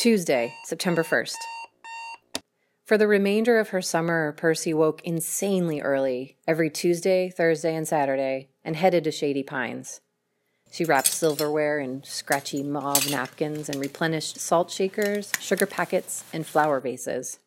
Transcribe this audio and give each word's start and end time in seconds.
Tuesday, 0.00 0.54
September 0.64 1.02
1st. 1.02 1.36
For 2.86 2.96
the 2.96 3.06
remainder 3.06 3.58
of 3.58 3.68
her 3.68 3.82
summer, 3.82 4.32
Percy 4.32 4.72
woke 4.72 5.02
insanely 5.04 5.82
early 5.82 6.38
every 6.48 6.70
Tuesday, 6.70 7.28
Thursday, 7.28 7.74
and 7.76 7.86
Saturday 7.86 8.48
and 8.64 8.76
headed 8.76 9.04
to 9.04 9.10
Shady 9.10 9.42
Pines. 9.42 10.00
She 10.72 10.86
wrapped 10.86 11.08
silverware 11.08 11.78
in 11.80 12.02
scratchy 12.02 12.62
mauve 12.62 13.10
napkins 13.10 13.68
and 13.68 13.78
replenished 13.78 14.38
salt 14.38 14.70
shakers, 14.70 15.32
sugar 15.38 15.66
packets, 15.66 16.24
and 16.32 16.46
flower 16.46 16.80
vases. 16.80 17.38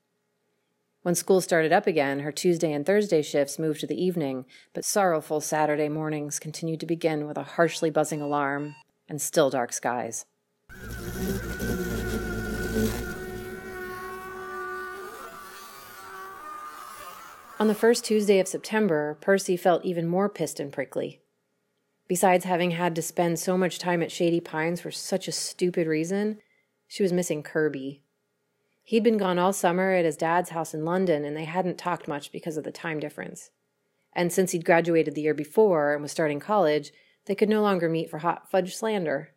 When 1.02 1.16
school 1.16 1.42
started 1.42 1.74
up 1.74 1.88
again, 1.88 2.20
her 2.20 2.32
Tuesday 2.32 2.72
and 2.72 2.86
Thursday 2.86 3.24
shifts 3.24 3.58
moved 3.58 3.80
to 3.80 3.88
the 3.88 4.00
evening, 4.00 4.46
but 4.76 4.86
sorrowful 4.86 5.42
Saturday 5.42 5.90
mornings 5.90 6.38
continued 6.38 6.82
to 6.82 6.86
begin 6.86 7.26
with 7.26 7.40
a 7.40 7.44
harshly 7.58 7.90
buzzing 7.90 8.22
alarm 8.22 8.76
and 9.10 9.20
still 9.20 9.50
dark 9.50 9.74
skies. 9.74 10.28
On 17.60 17.68
the 17.68 17.76
first 17.76 18.04
Tuesday 18.04 18.40
of 18.40 18.48
September, 18.48 19.16
Percy 19.22 19.56
felt 19.56 19.86
even 19.86 20.08
more 20.08 20.28
pissed 20.28 20.60
and 20.60 20.74
prickly. 20.74 21.22
Besides 22.08 22.46
having 22.46 22.72
had 22.72 22.96
to 22.96 23.04
spend 23.04 23.38
so 23.38 23.60
much 23.60 23.78
time 23.78 24.02
at 24.02 24.12
Shady 24.12 24.40
Pines 24.40 24.82
for 24.82 24.90
such 24.90 25.28
a 25.28 25.32
stupid 25.32 25.86
reason, 25.86 26.40
she 26.88 27.04
was 27.04 27.14
missing 27.14 27.44
Kirby. 27.44 28.02
He'd 28.84 29.04
been 29.04 29.18
gone 29.18 29.38
all 29.38 29.54
summer 29.54 29.92
at 29.92 30.06
his 30.06 30.18
dad's 30.18 30.50
house 30.50 30.74
in 30.74 30.84
London, 30.84 31.24
and 31.26 31.38
they 31.38 31.46
hadn't 31.46 31.78
talked 31.78 32.08
much 32.08 32.32
because 32.32 32.58
of 32.58 32.64
the 32.64 32.72
time 32.72 33.00
difference. 33.00 33.52
And 34.14 34.34
since 34.34 34.52
he'd 34.52 34.66
graduated 34.66 35.14
the 35.14 35.22
year 35.22 35.36
before 35.36 35.94
and 35.94 36.02
was 36.02 36.12
starting 36.12 36.40
college, 36.40 36.92
they 37.26 37.36
could 37.36 37.50
no 37.50 37.62
longer 37.62 37.88
meet 37.88 38.10
for 38.10 38.18
hot 38.18 38.50
fudge 38.50 38.76
slander. 38.76 39.33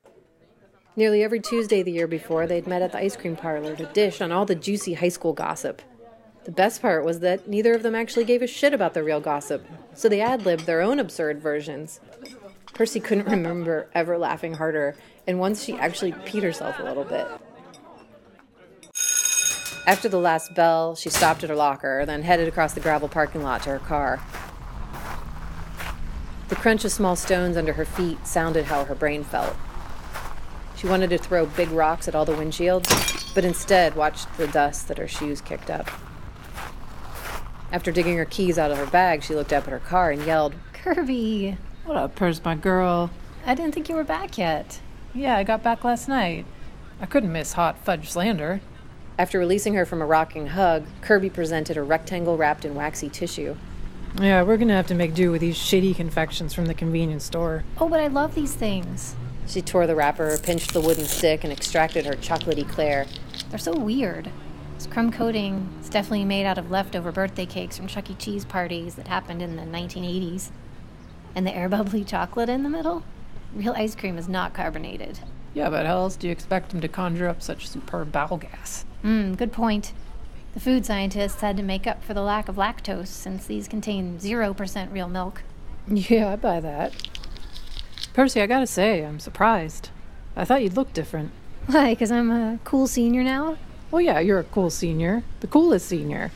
Nearly 0.98 1.22
every 1.22 1.40
Tuesday 1.40 1.82
the 1.82 1.92
year 1.92 2.06
before, 2.06 2.46
they'd 2.46 2.66
met 2.66 2.80
at 2.80 2.92
the 2.92 2.98
ice 2.98 3.16
cream 3.16 3.36
parlor 3.36 3.76
to 3.76 3.84
dish 3.84 4.22
on 4.22 4.32
all 4.32 4.46
the 4.46 4.54
juicy 4.54 4.94
high 4.94 5.10
school 5.10 5.34
gossip. 5.34 5.82
The 6.44 6.50
best 6.52 6.80
part 6.80 7.04
was 7.04 7.20
that 7.20 7.46
neither 7.46 7.74
of 7.74 7.82
them 7.82 7.94
actually 7.94 8.24
gave 8.24 8.40
a 8.40 8.46
shit 8.46 8.72
about 8.72 8.94
the 8.94 9.04
real 9.04 9.20
gossip, 9.20 9.66
so 9.92 10.08
they 10.08 10.22
ad 10.22 10.46
libbed 10.46 10.64
their 10.64 10.80
own 10.80 10.98
absurd 10.98 11.38
versions. 11.38 12.00
Percy 12.72 12.98
couldn't 12.98 13.28
remember 13.28 13.90
ever 13.94 14.16
laughing 14.16 14.54
harder, 14.54 14.96
and 15.26 15.38
once 15.38 15.64
she 15.64 15.74
actually 15.74 16.12
peed 16.12 16.42
herself 16.42 16.78
a 16.78 16.84
little 16.84 17.04
bit. 17.04 17.26
After 19.86 20.08
the 20.08 20.18
last 20.18 20.54
bell, 20.54 20.94
she 20.94 21.10
stopped 21.10 21.44
at 21.44 21.50
her 21.50 21.56
locker, 21.56 22.06
then 22.06 22.22
headed 22.22 22.48
across 22.48 22.72
the 22.72 22.80
gravel 22.80 23.08
parking 23.08 23.42
lot 23.42 23.62
to 23.64 23.70
her 23.70 23.78
car. 23.80 24.22
The 26.48 26.56
crunch 26.56 26.86
of 26.86 26.92
small 26.92 27.16
stones 27.16 27.58
under 27.58 27.74
her 27.74 27.84
feet 27.84 28.26
sounded 28.26 28.64
how 28.64 28.84
her 28.84 28.94
brain 28.94 29.22
felt. 29.22 29.54
She 30.76 30.86
wanted 30.86 31.10
to 31.10 31.18
throw 31.18 31.46
big 31.46 31.70
rocks 31.70 32.06
at 32.06 32.14
all 32.14 32.24
the 32.24 32.32
windshields, 32.32 33.34
but 33.34 33.44
instead 33.44 33.96
watched 33.96 34.34
the 34.36 34.46
dust 34.48 34.88
that 34.88 34.98
her 34.98 35.08
shoes 35.08 35.40
kicked 35.40 35.70
up. 35.70 35.90
After 37.72 37.90
digging 37.90 38.16
her 38.16 38.24
keys 38.24 38.58
out 38.58 38.70
of 38.70 38.78
her 38.78 38.86
bag, 38.86 39.22
she 39.22 39.34
looked 39.34 39.52
up 39.52 39.64
at 39.64 39.72
her 39.72 39.78
car 39.78 40.10
and 40.10 40.24
yelled, 40.24 40.54
Kirby! 40.72 41.56
What 41.84 41.96
up, 41.96 42.14
Purse, 42.14 42.40
my 42.44 42.54
girl? 42.54 43.10
I 43.44 43.54
didn't 43.54 43.72
think 43.72 43.88
you 43.88 43.94
were 43.94 44.04
back 44.04 44.38
yet. 44.38 44.80
Yeah, 45.14 45.36
I 45.36 45.44
got 45.44 45.62
back 45.62 45.82
last 45.82 46.08
night. 46.08 46.44
I 47.00 47.06
couldn't 47.06 47.32
miss 47.32 47.54
hot 47.54 47.78
fudge 47.78 48.10
slander. 48.10 48.60
After 49.18 49.38
releasing 49.38 49.74
her 49.74 49.86
from 49.86 50.02
a 50.02 50.06
rocking 50.06 50.48
hug, 50.48 50.84
Kirby 51.00 51.30
presented 51.30 51.76
a 51.76 51.82
rectangle 51.82 52.36
wrapped 52.36 52.64
in 52.64 52.74
waxy 52.74 53.08
tissue. 53.08 53.56
Yeah, 54.20 54.42
we're 54.42 54.56
gonna 54.56 54.74
have 54.74 54.86
to 54.88 54.94
make 54.94 55.14
do 55.14 55.30
with 55.30 55.40
these 55.40 55.56
shitty 55.56 55.96
confections 55.96 56.54
from 56.54 56.66
the 56.66 56.74
convenience 56.74 57.24
store. 57.24 57.64
Oh, 57.78 57.88
but 57.88 58.00
I 58.00 58.08
love 58.08 58.34
these 58.34 58.54
things. 58.54 59.16
She 59.46 59.62
tore 59.62 59.86
the 59.86 59.94
wrapper, 59.94 60.38
pinched 60.38 60.72
the 60.72 60.80
wooden 60.80 61.04
stick, 61.04 61.44
and 61.44 61.52
extracted 61.52 62.06
her 62.06 62.14
chocolate 62.14 62.58
eclair. 62.58 63.06
They're 63.50 63.58
so 63.58 63.76
weird. 63.76 64.30
This 64.74 64.86
crumb 64.86 65.12
coating 65.12 65.68
is 65.80 65.88
definitely 65.88 66.24
made 66.24 66.44
out 66.44 66.58
of 66.58 66.70
leftover 66.70 67.12
birthday 67.12 67.46
cakes 67.46 67.76
from 67.76 67.86
Chuck 67.86 68.10
E. 68.10 68.14
Cheese 68.14 68.44
parties 68.44 68.96
that 68.96 69.08
happened 69.08 69.40
in 69.40 69.56
the 69.56 69.62
1980s. 69.62 70.50
And 71.34 71.46
the 71.46 71.54
air 71.54 71.68
bubbly 71.68 72.04
chocolate 72.04 72.48
in 72.48 72.62
the 72.62 72.68
middle? 72.68 73.04
Real 73.54 73.72
ice 73.74 73.94
cream 73.94 74.18
is 74.18 74.28
not 74.28 74.52
carbonated. 74.52 75.20
Yeah, 75.54 75.70
but 75.70 75.86
how 75.86 75.96
else 75.98 76.16
do 76.16 76.26
you 76.26 76.32
expect 76.32 76.70
them 76.70 76.80
to 76.80 76.88
conjure 76.88 77.28
up 77.28 77.40
such 77.40 77.68
superb 77.68 78.12
bowel 78.12 78.36
gas? 78.36 78.84
Hmm, 79.02 79.34
good 79.34 79.52
point. 79.52 79.94
The 80.52 80.60
food 80.60 80.84
scientists 80.84 81.40
had 81.40 81.56
to 81.56 81.62
make 81.62 81.86
up 81.86 82.02
for 82.02 82.12
the 82.12 82.22
lack 82.22 82.48
of 82.48 82.56
lactose 82.56 83.08
since 83.08 83.46
these 83.46 83.68
contain 83.68 84.18
0% 84.18 84.92
real 84.92 85.08
milk. 85.08 85.42
Yeah, 85.88 86.32
I 86.32 86.36
buy 86.36 86.58
that. 86.60 86.92
Percy, 88.16 88.40
I 88.40 88.46
gotta 88.46 88.66
say, 88.66 89.04
I'm 89.04 89.20
surprised. 89.20 89.90
I 90.34 90.46
thought 90.46 90.62
you'd 90.62 90.74
look 90.74 90.94
different. 90.94 91.32
Why, 91.66 91.90
because 91.90 92.10
I'm 92.10 92.30
a 92.30 92.58
cool 92.64 92.86
senior 92.86 93.22
now? 93.22 93.58
Well, 93.90 94.00
yeah, 94.00 94.20
you're 94.20 94.38
a 94.38 94.44
cool 94.44 94.70
senior, 94.70 95.22
the 95.40 95.46
coolest 95.46 95.86
senior. 95.86 96.32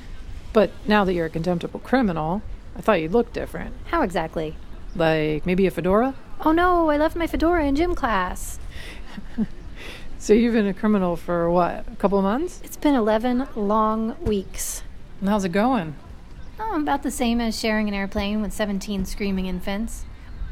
But 0.52 0.72
now 0.86 1.06
that 1.06 1.14
you're 1.14 1.24
a 1.24 1.30
contemptible 1.30 1.80
criminal, 1.80 2.42
I 2.76 2.82
thought 2.82 3.00
you'd 3.00 3.12
look 3.12 3.32
different. 3.32 3.74
How 3.86 4.02
exactly? 4.02 4.56
Like 4.94 5.46
maybe 5.46 5.66
a 5.66 5.70
fedora? 5.70 6.16
Oh 6.44 6.52
no, 6.52 6.90
I 6.90 6.98
left 6.98 7.16
my 7.16 7.26
fedora 7.26 7.64
in 7.64 7.76
gym 7.76 7.94
class. 7.94 8.58
So 10.18 10.34
you've 10.34 10.52
been 10.52 10.66
a 10.66 10.74
criminal 10.74 11.16
for 11.16 11.50
what, 11.50 11.86
a 11.90 11.96
couple 11.96 12.18
of 12.18 12.24
months? 12.24 12.60
It's 12.62 12.76
been 12.76 12.94
11 12.94 13.48
long 13.56 14.22
weeks. 14.22 14.82
And 15.18 15.30
how's 15.30 15.46
it 15.46 15.52
going? 15.52 15.96
Oh, 16.58 16.78
about 16.78 17.02
the 17.02 17.10
same 17.10 17.40
as 17.40 17.58
sharing 17.58 17.88
an 17.88 17.94
airplane 17.94 18.42
with 18.42 18.52
17 18.52 19.06
screaming 19.06 19.46
infants. 19.46 20.04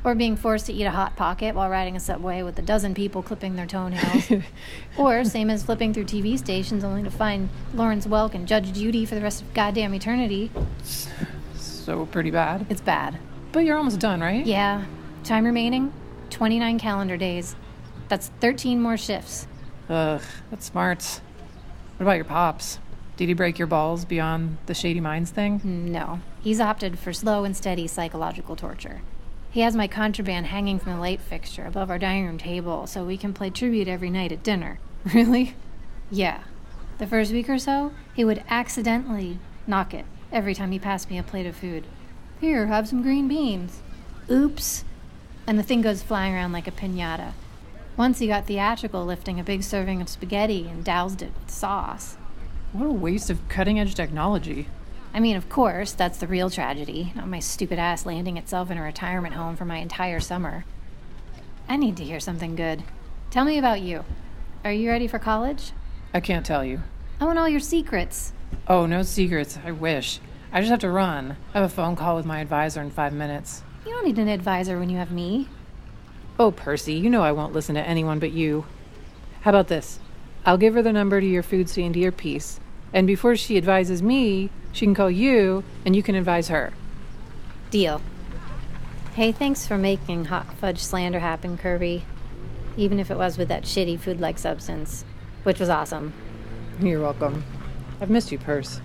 Or 0.04 0.14
being 0.14 0.36
forced 0.36 0.66
to 0.66 0.72
eat 0.72 0.84
a 0.84 0.90
Hot 0.90 1.16
Pocket 1.16 1.54
while 1.54 1.68
riding 1.68 1.96
a 1.96 2.00
subway 2.00 2.42
with 2.42 2.58
a 2.58 2.62
dozen 2.62 2.94
people 2.94 3.22
clipping 3.22 3.56
their 3.56 3.66
toenails. 3.66 4.30
or 4.98 5.24
same 5.24 5.50
as 5.50 5.64
flipping 5.64 5.92
through 5.92 6.04
TV 6.04 6.38
stations 6.38 6.84
only 6.84 7.02
to 7.02 7.10
find 7.10 7.48
Lawrence 7.74 8.06
Welk 8.06 8.34
and 8.34 8.46
Judge 8.46 8.72
Judy 8.72 9.04
for 9.04 9.16
the 9.16 9.20
rest 9.20 9.42
of 9.42 9.52
goddamn 9.54 9.94
eternity. 9.94 10.50
So 11.54 12.06
pretty 12.06 12.30
bad. 12.30 12.66
It's 12.70 12.80
bad. 12.80 13.18
But 13.50 13.60
you're 13.60 13.76
almost 13.76 13.98
done, 13.98 14.20
right? 14.20 14.46
Yeah. 14.46 14.84
Time 15.24 15.44
remaining 15.44 15.92
29 16.30 16.78
calendar 16.78 17.16
days. 17.16 17.56
That's 18.08 18.28
13 18.40 18.80
more 18.80 18.96
shifts. 18.96 19.46
Ugh, 19.88 20.22
that's 20.50 20.66
smart. 20.66 21.20
What 21.96 22.04
about 22.04 22.16
your 22.16 22.24
pops? 22.24 22.78
Did 23.16 23.28
he 23.28 23.34
break 23.34 23.58
your 23.58 23.66
balls 23.66 24.04
beyond 24.04 24.58
the 24.66 24.74
Shady 24.74 25.00
Minds 25.00 25.30
thing? 25.30 25.60
No. 25.64 26.20
He's 26.40 26.60
opted 26.60 26.98
for 26.98 27.12
slow 27.12 27.44
and 27.44 27.56
steady 27.56 27.86
psychological 27.88 28.54
torture. 28.54 29.02
He 29.50 29.60
has 29.60 29.74
my 29.74 29.88
contraband 29.88 30.46
hanging 30.46 30.78
from 30.78 30.92
the 30.92 31.00
light 31.00 31.20
fixture 31.20 31.64
above 31.64 31.90
our 31.90 31.98
dining 31.98 32.26
room 32.26 32.38
table 32.38 32.86
so 32.86 33.04
we 33.04 33.16
can 33.16 33.32
play 33.32 33.50
tribute 33.50 33.88
every 33.88 34.10
night 34.10 34.32
at 34.32 34.42
dinner. 34.42 34.78
Really? 35.14 35.54
Yeah. 36.10 36.42
The 36.98 37.06
first 37.06 37.32
week 37.32 37.48
or 37.48 37.58
so, 37.58 37.92
he 38.14 38.24
would 38.24 38.42
accidentally 38.50 39.38
knock 39.66 39.94
it 39.94 40.04
every 40.32 40.54
time 40.54 40.72
he 40.72 40.78
passed 40.78 41.08
me 41.08 41.18
a 41.18 41.22
plate 41.22 41.46
of 41.46 41.56
food. 41.56 41.84
Here, 42.40 42.66
have 42.66 42.88
some 42.88 43.02
green 43.02 43.28
beans. 43.28 43.80
Oops. 44.30 44.84
And 45.46 45.58
the 45.58 45.62
thing 45.62 45.80
goes 45.80 46.02
flying 46.02 46.34
around 46.34 46.52
like 46.52 46.66
a 46.66 46.72
pinata. 46.72 47.32
Once 47.96 48.18
he 48.18 48.26
got 48.26 48.46
theatrical 48.46 49.04
lifting 49.04 49.40
a 49.40 49.44
big 49.44 49.62
serving 49.62 50.00
of 50.00 50.08
spaghetti 50.08 50.68
and 50.68 50.84
doused 50.84 51.22
it 51.22 51.32
with 51.40 51.50
sauce. 51.50 52.16
What 52.72 52.86
a 52.86 52.92
waste 52.92 53.30
of 53.30 53.48
cutting 53.48 53.80
edge 53.80 53.94
technology. 53.94 54.68
I 55.14 55.20
mean, 55.20 55.36
of 55.36 55.48
course, 55.48 55.92
that's 55.92 56.18
the 56.18 56.26
real 56.26 56.50
tragedy, 56.50 57.12
not 57.16 57.28
my 57.28 57.40
stupid 57.40 57.78
ass 57.78 58.06
landing 58.06 58.36
itself 58.36 58.70
in 58.70 58.78
a 58.78 58.82
retirement 58.82 59.34
home 59.34 59.56
for 59.56 59.64
my 59.64 59.78
entire 59.78 60.20
summer. 60.20 60.64
I 61.68 61.76
need 61.76 61.96
to 61.96 62.04
hear 62.04 62.20
something 62.20 62.56
good. 62.56 62.82
Tell 63.30 63.44
me 63.44 63.58
about 63.58 63.80
you. 63.80 64.04
Are 64.64 64.72
you 64.72 64.88
ready 64.90 65.06
for 65.06 65.18
college? 65.18 65.72
I 66.14 66.20
can't 66.20 66.46
tell 66.46 66.64
you. 66.64 66.82
I 67.20 67.24
want 67.24 67.38
all 67.38 67.48
your 67.48 67.60
secrets. 67.60 68.32
Oh, 68.66 68.86
no 68.86 69.02
secrets. 69.02 69.58
I 69.64 69.72
wish. 69.72 70.20
I 70.52 70.60
just 70.60 70.70
have 70.70 70.80
to 70.80 70.90
run. 70.90 71.36
I 71.52 71.60
have 71.60 71.70
a 71.70 71.74
phone 71.74 71.96
call 71.96 72.16
with 72.16 72.24
my 72.24 72.40
advisor 72.40 72.80
in 72.80 72.90
five 72.90 73.12
minutes. 73.12 73.62
You 73.84 73.92
don't 73.92 74.06
need 74.06 74.18
an 74.18 74.28
advisor 74.28 74.78
when 74.78 74.88
you 74.88 74.98
have 74.98 75.10
me. 75.10 75.48
Oh, 76.38 76.50
Percy, 76.50 76.94
you 76.94 77.10
know 77.10 77.22
I 77.22 77.32
won't 77.32 77.52
listen 77.52 77.74
to 77.74 77.82
anyone 77.86 78.18
but 78.18 78.32
you. 78.32 78.64
How 79.40 79.50
about 79.50 79.68
this? 79.68 79.98
I'll 80.46 80.56
give 80.58 80.74
her 80.74 80.82
the 80.82 80.92
number 80.92 81.20
to 81.20 81.26
your 81.26 81.42
food 81.42 81.68
stand 81.68 81.94
to 81.94 82.00
your 82.00 82.12
piece, 82.12 82.60
and 82.92 83.06
before 83.06 83.36
she 83.36 83.56
advises 83.56 84.02
me, 84.02 84.50
she 84.72 84.86
can 84.86 84.94
call 84.94 85.10
you, 85.10 85.64
and 85.84 85.94
you 85.96 86.02
can 86.02 86.14
advise 86.14 86.48
her. 86.48 86.72
Deal. 87.70 88.00
Hey, 89.14 89.32
thanks 89.32 89.66
for 89.66 89.76
making 89.76 90.26
hot 90.26 90.52
fudge 90.54 90.78
slander 90.78 91.18
happen, 91.18 91.58
Kirby. 91.58 92.04
Even 92.76 93.00
if 93.00 93.10
it 93.10 93.16
was 93.16 93.36
with 93.36 93.48
that 93.48 93.64
shitty 93.64 93.98
food 93.98 94.20
like 94.20 94.38
substance, 94.38 95.04
which 95.42 95.58
was 95.58 95.68
awesome. 95.68 96.12
You're 96.80 97.00
welcome. 97.00 97.44
I've 98.00 98.10
missed 98.10 98.30
you, 98.30 98.38
Perce. 98.38 98.80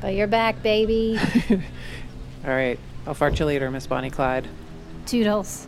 But 0.00 0.14
you're 0.14 0.26
back, 0.26 0.62
baby. 0.62 1.18
All 1.50 2.50
right. 2.50 2.78
I'll 3.06 3.14
fart 3.14 3.38
you 3.38 3.46
later, 3.46 3.70
Miss 3.70 3.86
Bonnie 3.86 4.10
Clyde. 4.10 4.46
Toodles. 5.06 5.66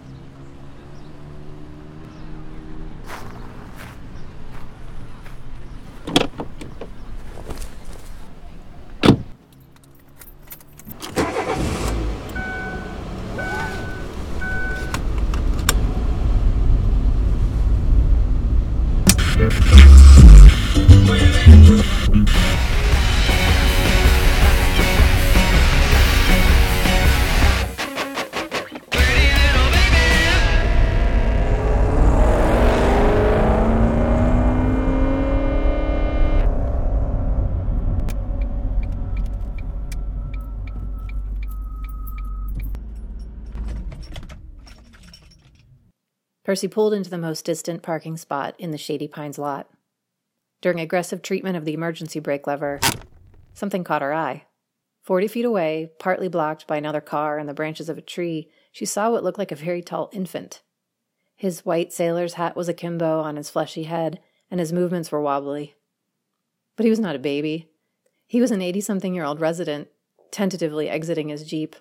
Percy 46.45 46.69
pulled 46.69 46.93
into 46.93 47.09
the 47.09 47.19
most 47.19 47.45
distant 47.45 47.83
parking 47.83 48.19
spot 48.19 48.55
in 48.59 48.71
the 48.71 48.79
Shady 48.79 49.09
Pines 49.09 49.39
lot. 49.39 49.69
During 50.61 50.79
aggressive 50.79 51.23
treatment 51.23 51.57
of 51.57 51.65
the 51.65 51.73
emergency 51.73 52.21
brake 52.21 52.47
lever, 52.47 52.81
something 53.55 53.83
caught 53.83 54.03
her 54.03 54.13
eye. 54.13 54.45
Forty 55.03 55.27
feet 55.27 55.45
away, 55.45 55.91
partly 55.99 56.29
blocked 56.29 56.67
by 56.67 56.77
another 56.77 57.01
car 57.01 57.39
and 57.39 57.49
the 57.49 57.55
branches 57.55 57.89
of 57.89 57.99
a 57.99 58.03
tree, 58.03 58.51
she 58.73 58.85
saw 58.85 59.11
what 59.11 59.25
looked 59.25 59.39
like 59.39 59.53
a 59.53 59.57
very 59.57 59.83
tall 59.83 60.11
infant. 60.13 60.63
His 61.37 61.65
white 61.65 61.93
sailor's 61.93 62.35
hat 62.35 62.57
was 62.57 62.69
akimbo 62.69 63.21
on 63.21 63.37
his 63.37 63.51
fleshy 63.51 63.85
head, 63.85 64.21
and 64.51 64.61
his 64.61 64.73
movements 64.73 65.11
were 65.11 65.21
wobbly. 65.21 65.75
But 66.77 66.85
he 66.85 66.91
was 66.91 67.01
not 67.01 67.17
a 67.17 67.19
baby. 67.19 67.71
He 68.27 68.41
was 68.41 68.51
an 68.51 68.63
80 68.63 68.81
something 68.83 69.15
year 69.15 69.25
old 69.25 69.41
resident, 69.41 69.89
tentatively 70.31 70.89
exiting 70.89 71.29
his 71.29 71.45
Jeep. 71.45 71.77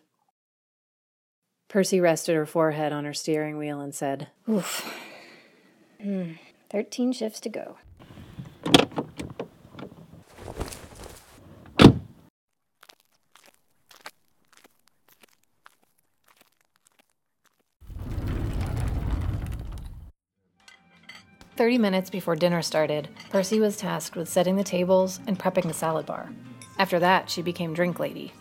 Percy 1.74 2.00
rested 2.00 2.36
her 2.36 2.46
forehead 2.46 2.94
on 2.94 3.04
her 3.04 3.16
steering 3.16 3.58
wheel 3.58 3.80
and 3.80 3.96
said, 3.96 4.28
Oof. 4.48 4.96
Mm, 6.00 6.38
13 6.70 7.12
shifts 7.12 7.40
to 7.40 7.50
go. 7.50 7.78
Thirty 21.56 21.80
minutes 21.80 22.12
before 22.12 22.36
dinner 22.36 22.62
started, 22.62 23.10
Percy 23.32 23.60
was 23.60 23.78
tasked 23.78 24.16
with 24.16 24.30
setting 24.30 24.58
the 24.58 24.64
tables 24.64 25.20
and 25.26 25.40
prepping 25.40 25.66
the 25.66 25.74
salad 25.74 26.06
bar. 26.06 26.30
After 26.78 27.00
that, 27.00 27.32
she 27.32 27.42
became 27.42 27.74
drink 27.74 27.98
lady. 28.00 28.32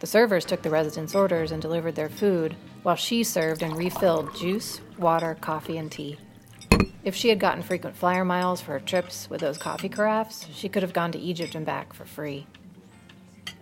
The 0.00 0.06
servers 0.06 0.44
took 0.44 0.62
the 0.62 0.70
residents' 0.70 1.14
orders 1.14 1.52
and 1.52 1.62
delivered 1.62 1.94
their 1.94 2.08
food, 2.08 2.56
while 2.82 2.96
she 2.96 3.24
served 3.24 3.62
and 3.62 3.76
refilled 3.76 4.36
juice, 4.36 4.80
water, 4.98 5.36
coffee, 5.40 5.78
and 5.78 5.90
tea. 5.90 6.18
If 7.04 7.14
she 7.14 7.28
had 7.28 7.38
gotten 7.38 7.62
frequent 7.62 7.96
flyer 7.96 8.24
miles 8.24 8.60
for 8.60 8.72
her 8.72 8.80
trips 8.80 9.28
with 9.28 9.40
those 9.40 9.58
coffee 9.58 9.88
carafes, 9.88 10.46
she 10.52 10.68
could 10.68 10.82
have 10.82 10.92
gone 10.92 11.12
to 11.12 11.18
Egypt 11.18 11.54
and 11.54 11.64
back 11.66 11.92
for 11.92 12.04
free. 12.04 12.46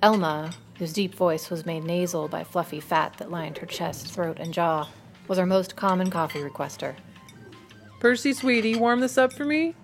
Elma, 0.00 0.52
whose 0.78 0.92
deep 0.92 1.14
voice 1.14 1.50
was 1.50 1.66
made 1.66 1.84
nasal 1.84 2.28
by 2.28 2.44
fluffy 2.44 2.80
fat 2.80 3.14
that 3.18 3.30
lined 3.30 3.58
her 3.58 3.66
chest, 3.66 4.08
throat, 4.08 4.38
and 4.40 4.54
jaw, 4.54 4.88
was 5.28 5.38
our 5.38 5.46
most 5.46 5.76
common 5.76 6.10
coffee 6.10 6.40
requester. 6.40 6.94
Percy, 8.00 8.32
sweetie, 8.32 8.74
warm 8.74 9.00
this 9.00 9.16
up 9.16 9.32
for 9.32 9.44
me? 9.44 9.74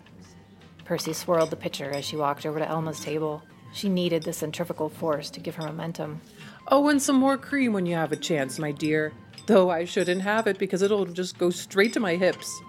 Percy 0.85 1.13
swirled 1.13 1.51
the 1.51 1.57
pitcher 1.57 1.91
as 1.91 2.05
she 2.05 2.17
walked 2.17 2.47
over 2.47 2.59
to 2.59 2.69
Elma's 2.69 3.01
table. 3.01 3.43
She 3.73 3.89
needed 3.89 4.23
the 4.23 4.33
centrifugal 4.33 4.89
force 4.89 5.31
to 5.31 5.41
give 5.41 5.57
her 5.57 5.67
momentum. 5.67 6.21
Oh, 6.69 6.89
and 6.89 7.01
some 7.01 7.17
more 7.17 7.37
cream 7.37 7.73
when 7.73 7.87
you 7.87 7.95
have 7.95 8.13
a 8.13 8.17
chance, 8.17 8.59
my 8.59 8.73
dear. 8.73 9.13
Though 9.47 9.71
I 9.71 9.85
shouldn't 9.85 10.23
have 10.23 10.47
it 10.47 10.59
because 10.59 10.83
it'll 10.83 11.07
just 11.07 11.39
go 11.39 11.51
straight 11.51 11.93
to 11.95 12.01
my 12.01 12.17
hips. 12.17 12.61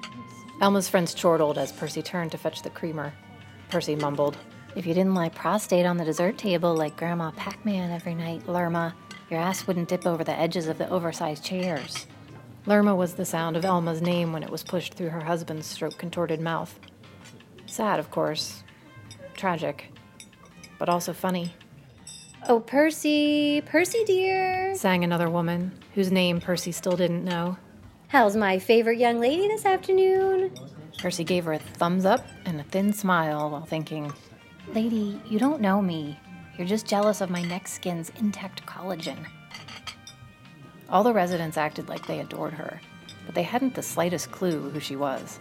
Elma's 0.62 0.90
friends 0.90 1.14
chortled 1.14 1.58
as 1.58 1.72
Percy 1.72 2.02
turned 2.02 2.32
to 2.32 2.38
fetch 2.38 2.62
the 2.62 2.70
creamer. 2.70 3.14
Percy 3.70 3.96
mumbled, 3.96 4.38
If 4.76 4.86
you 4.86 4.94
didn't 4.94 5.16
lie 5.16 5.30
prostate 5.30 5.86
on 5.86 5.98
the 5.98 6.06
dessert 6.06 6.38
table 6.38 6.74
like 6.76 6.98
Grandma 6.98 7.32
Pac 7.32 7.66
Man 7.66 7.92
every 7.92 8.16
night, 8.16 8.48
Lerma, 8.48 8.96
your 9.30 9.40
ass 9.40 9.68
wouldn't 9.68 9.90
dip 9.90 10.06
over 10.06 10.24
the 10.24 10.38
edges 10.38 10.68
of 10.68 10.78
the 10.78 10.90
oversized 10.90 11.44
chairs. 11.44 12.08
Lerma 12.66 12.96
was 12.96 13.14
the 13.14 13.26
sound 13.26 13.58
of 13.58 13.66
Elma's 13.66 14.02
name 14.02 14.34
when 14.34 14.44
it 14.44 14.50
was 14.50 14.64
pushed 14.64 14.94
through 14.94 15.10
her 15.10 15.22
husband's 15.22 15.66
stroke 15.66 15.98
contorted 15.98 16.42
mouth. 16.42 16.80
Sad, 17.66 18.00
of 18.00 18.12
course. 18.12 18.64
Tragic. 19.36 19.92
But 20.80 20.90
also 20.90 21.14
funny. 21.14 21.54
Oh, 22.48 22.62
Percy, 22.62 23.62
Percy 23.66 24.04
dear, 24.06 24.74
sang 24.76 25.04
another 25.04 25.30
woman, 25.30 25.74
whose 25.94 26.12
name 26.12 26.40
Percy 26.40 26.72
still 26.72 26.96
didn't 26.96 27.26
know. 27.26 27.58
How's 28.08 28.36
my 28.36 28.58
favorite 28.58 28.98
young 28.98 29.20
lady 29.20 29.48
this 29.48 29.66
afternoon? 29.66 30.52
Percy 30.98 31.24
gave 31.24 31.46
her 31.46 31.54
a 31.54 31.60
thumbs 31.60 32.06
up 32.06 32.26
and 32.46 32.60
a 32.60 32.64
thin 32.64 32.92
smile 32.94 33.52
while 33.52 33.66
thinking, 33.66 34.12
Lady, 34.74 35.22
you 35.30 35.38
don't 35.38 35.62
know 35.62 35.82
me. 35.82 36.18
You're 36.58 36.68
just 36.68 36.88
jealous 36.88 37.22
of 37.22 37.30
my 37.30 37.42
neck 37.44 37.68
skin's 37.68 38.12
intact 38.20 38.66
collagen. 38.66 39.26
All 40.90 41.04
the 41.04 41.14
residents 41.14 41.58
acted 41.58 41.88
like 41.88 42.08
they 42.08 42.20
adored 42.20 42.54
her, 42.54 42.82
but 43.26 43.36
they 43.36 43.44
hadn't 43.44 43.76
the 43.76 43.84
slightest 43.84 44.32
clue 44.32 44.70
who 44.70 44.80
she 44.80 44.96
was. 44.96 45.40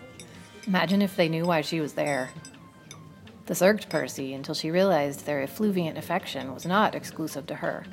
Imagine 0.67 1.01
if 1.01 1.17
they 1.17 1.29
knew 1.29 1.45
why 1.47 1.63
she 1.63 1.81
was 1.81 1.95
there. 1.95 2.31
This 3.49 3.63
irked 3.63 3.89
Percy 3.89 4.35
until 4.35 4.55
she 4.55 4.71
realized 4.71 5.25
their 5.25 5.41
effluvient 5.41 5.97
affection 5.97 6.53
was 6.53 6.67
not 6.67 6.95
exclusive 6.95 7.47
to 7.47 7.55
her. 7.55 7.87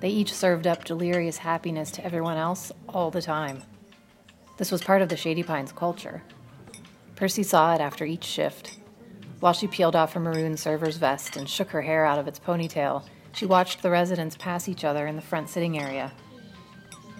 They 0.00 0.08
each 0.08 0.32
served 0.32 0.66
up 0.66 0.84
delirious 0.84 1.36
happiness 1.36 1.90
to 1.90 2.04
everyone 2.04 2.38
else 2.38 2.72
all 2.88 3.10
the 3.10 3.20
time. 3.20 3.62
This 4.56 4.72
was 4.72 4.82
part 4.82 5.02
of 5.02 5.10
the 5.10 5.18
Shady 5.18 5.42
Pines 5.42 5.70
culture. 5.70 6.22
Percy 7.14 7.42
saw 7.42 7.74
it 7.74 7.82
after 7.82 8.06
each 8.06 8.24
shift. 8.24 8.78
While 9.40 9.52
she 9.52 9.66
peeled 9.66 9.94
off 9.94 10.14
her 10.14 10.20
maroon 10.20 10.56
server's 10.56 10.96
vest 10.96 11.36
and 11.36 11.46
shook 11.46 11.68
her 11.72 11.82
hair 11.82 12.06
out 12.06 12.18
of 12.18 12.26
its 12.26 12.40
ponytail, 12.40 13.04
she 13.34 13.44
watched 13.44 13.82
the 13.82 13.90
residents 13.90 14.34
pass 14.38 14.66
each 14.66 14.82
other 14.82 15.06
in 15.06 15.14
the 15.14 15.20
front 15.20 15.50
sitting 15.50 15.78
area. 15.78 16.10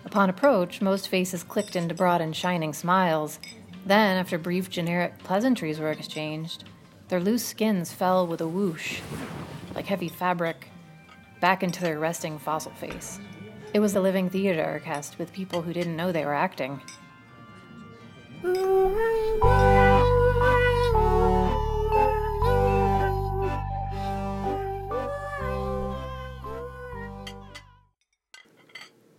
Upon 0.07 0.31
approach, 0.31 0.81
most 0.81 1.09
faces 1.09 1.43
clicked 1.43 1.77
into 1.77 1.95
broad 1.95 2.23
and 2.23 2.35
shining 2.35 2.73
smiles. 2.73 3.39
Then, 3.85 4.17
after 4.17 4.39
brief 4.39 4.71
generic 4.71 5.19
pleasantries 5.19 5.79
were 5.79 5.91
exchanged, 5.91 6.65
their 7.11 7.21
loose 7.21 7.45
skins 7.45 7.93
fell 7.93 8.25
with 8.25 8.41
a 8.41 8.47
whoosh, 8.47 9.01
like 9.75 9.87
heavy 9.87 10.09
fabric, 10.09 10.71
back 11.41 11.65
into 11.65 11.81
their 11.81 11.99
resting 11.99 12.39
fossil 12.39 12.71
face. 12.71 13.19
It 13.75 13.81
was 13.81 13.97
a 13.97 14.01
living 14.01 14.31
theater 14.31 14.81
cast 14.85 15.19
with 15.19 15.33
people 15.33 15.63
who 15.63 15.73
didn't 15.73 15.97
know 15.97 16.13
they 16.13 16.25
were 16.25 16.35
acting. 16.35 16.81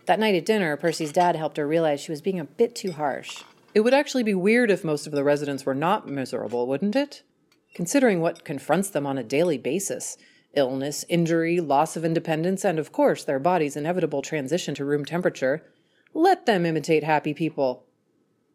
That 0.06 0.18
night 0.18 0.34
at 0.34 0.46
dinner, 0.46 0.78
Percy's 0.78 1.12
dad 1.12 1.36
helped 1.36 1.58
her 1.58 1.66
realize 1.68 2.00
she 2.00 2.10
was 2.10 2.22
being 2.22 2.40
a 2.40 2.44
bit 2.44 2.74
too 2.74 2.92
harsh. 2.92 3.42
It 3.74 3.80
would 3.80 3.94
actually 3.94 4.22
be 4.22 4.34
weird 4.34 4.70
if 4.70 4.82
most 4.82 5.06
of 5.06 5.12
the 5.12 5.24
residents 5.24 5.66
were 5.66 5.74
not 5.74 6.08
miserable, 6.08 6.66
wouldn't 6.66 6.96
it? 6.96 7.22
Considering 7.74 8.20
what 8.20 8.44
confronts 8.44 8.90
them 8.90 9.06
on 9.06 9.16
a 9.18 9.24
daily 9.24 9.58
basis 9.58 10.16
illness, 10.54 11.02
injury, 11.08 11.60
loss 11.60 11.96
of 11.96 12.04
independence, 12.04 12.62
and 12.62 12.78
of 12.78 12.92
course 12.92 13.24
their 13.24 13.38
body's 13.38 13.76
inevitable 13.76 14.20
transition 14.20 14.74
to 14.74 14.84
room 14.84 15.02
temperature. 15.02 15.62
Let 16.12 16.44
them 16.44 16.66
imitate 16.66 17.04
happy 17.04 17.32
people. 17.32 17.84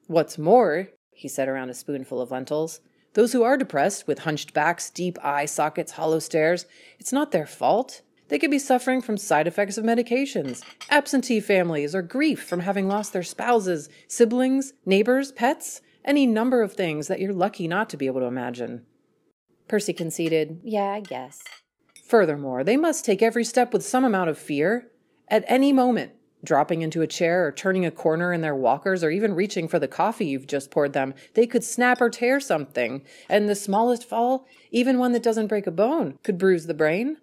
What's 0.05 0.37
more, 0.37 0.89
he 1.11 1.27
said 1.27 1.47
around 1.47 1.71
a 1.71 1.73
spoonful 1.73 2.21
of 2.21 2.29
lentils, 2.29 2.81
those 3.13 3.33
who 3.33 3.41
are 3.41 3.57
depressed, 3.57 4.05
with 4.05 4.19
hunched 4.19 4.53
backs, 4.53 4.91
deep 4.91 5.17
eye 5.23 5.45
sockets, 5.45 5.93
hollow 5.93 6.19
stares, 6.19 6.67
it's 6.99 7.11
not 7.11 7.31
their 7.31 7.47
fault. 7.47 8.03
They 8.27 8.37
could 8.37 8.51
be 8.51 8.59
suffering 8.59 9.01
from 9.01 9.17
side 9.17 9.47
effects 9.47 9.79
of 9.79 9.83
medications, 9.83 10.63
absentee 10.91 11.39
families, 11.39 11.95
or 11.95 12.03
grief 12.03 12.43
from 12.43 12.59
having 12.59 12.87
lost 12.87 13.13
their 13.13 13.23
spouses, 13.23 13.89
siblings, 14.07 14.73
neighbors, 14.85 15.31
pets, 15.31 15.81
any 16.05 16.27
number 16.27 16.61
of 16.61 16.73
things 16.73 17.07
that 17.07 17.19
you're 17.19 17.33
lucky 17.33 17.67
not 17.67 17.89
to 17.89 17.97
be 17.97 18.05
able 18.05 18.19
to 18.19 18.27
imagine. 18.27 18.85
Percy 19.67 19.93
conceded, 19.93 20.61
Yeah, 20.63 20.91
I 20.91 21.01
guess. 21.01 21.41
Furthermore, 22.05 22.63
they 22.63 22.77
must 22.77 23.03
take 23.03 23.21
every 23.21 23.43
step 23.43 23.73
with 23.73 23.85
some 23.85 24.05
amount 24.05 24.29
of 24.29 24.37
fear. 24.37 24.89
At 25.27 25.43
any 25.47 25.73
moment, 25.73 26.13
dropping 26.43 26.81
into 26.81 27.01
a 27.01 27.07
chair 27.07 27.45
or 27.45 27.51
turning 27.51 27.85
a 27.85 27.91
corner 27.91 28.31
in 28.31 28.41
their 28.41 28.55
walkers 28.55 29.03
or 29.03 29.09
even 29.09 29.35
reaching 29.35 29.67
for 29.67 29.79
the 29.79 29.87
coffee 29.87 30.27
you've 30.27 30.47
just 30.47 30.71
poured 30.71 30.93
them, 30.93 31.13
they 31.33 31.45
could 31.45 31.63
snap 31.63 31.99
or 31.99 32.09
tear 32.09 32.39
something, 32.39 33.03
and 33.27 33.49
the 33.49 33.55
smallest 33.55 34.05
fall, 34.05 34.45
even 34.71 34.99
one 34.99 35.11
that 35.11 35.23
doesn't 35.23 35.47
break 35.47 35.67
a 35.67 35.71
bone, 35.71 36.17
could 36.23 36.37
bruise 36.37 36.67
the 36.67 36.73
brain. 36.73 37.17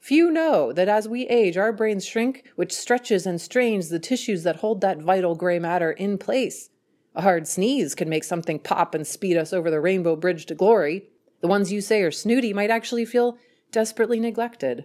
Few 0.00 0.30
know 0.30 0.72
that 0.72 0.88
as 0.88 1.08
we 1.08 1.26
age, 1.26 1.56
our 1.56 1.72
brains 1.72 2.06
shrink, 2.06 2.44
which 2.54 2.72
stretches 2.72 3.26
and 3.26 3.40
strains 3.40 3.88
the 3.88 3.98
tissues 3.98 4.44
that 4.44 4.56
hold 4.56 4.80
that 4.80 5.02
vital 5.02 5.34
gray 5.34 5.58
matter 5.58 5.90
in 5.90 6.16
place. 6.16 6.70
A 7.16 7.22
hard 7.22 7.48
sneeze 7.48 7.96
can 7.96 8.08
make 8.08 8.22
something 8.22 8.60
pop 8.60 8.94
and 8.94 9.04
speed 9.04 9.36
us 9.36 9.52
over 9.52 9.70
the 9.70 9.80
rainbow 9.80 10.14
bridge 10.14 10.46
to 10.46 10.54
glory. 10.54 11.08
The 11.40 11.48
ones 11.48 11.72
you 11.72 11.80
say 11.80 12.02
are 12.02 12.10
snooty 12.10 12.52
might 12.52 12.70
actually 12.70 13.04
feel 13.04 13.38
desperately 13.70 14.18
neglected. 14.18 14.84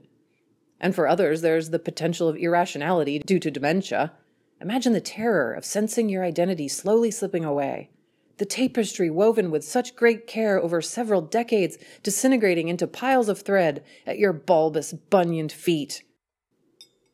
And 0.79 0.93
for 0.93 1.07
others, 1.07 1.41
there's 1.41 1.69
the 1.69 1.79
potential 1.79 2.27
of 2.27 2.37
irrationality 2.37 3.19
due 3.19 3.39
to 3.39 3.51
dementia. 3.51 4.13
Imagine 4.61 4.93
the 4.93 5.01
terror 5.01 5.53
of 5.53 5.65
sensing 5.65 6.09
your 6.09 6.23
identity 6.23 6.67
slowly 6.67 7.11
slipping 7.11 7.45
away. 7.45 7.89
The 8.37 8.45
tapestry 8.45 9.09
woven 9.09 9.51
with 9.51 9.63
such 9.63 9.95
great 9.95 10.27
care 10.27 10.59
over 10.59 10.81
several 10.81 11.21
decades 11.21 11.77
disintegrating 12.01 12.67
into 12.67 12.87
piles 12.87 13.29
of 13.29 13.41
thread 13.41 13.83
at 14.05 14.19
your 14.19 14.33
bulbous, 14.33 14.93
bunioned 14.93 15.51
feet. 15.51 16.03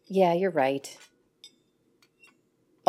Yeah, 0.08 0.34
you're 0.34 0.50
right. 0.50 0.98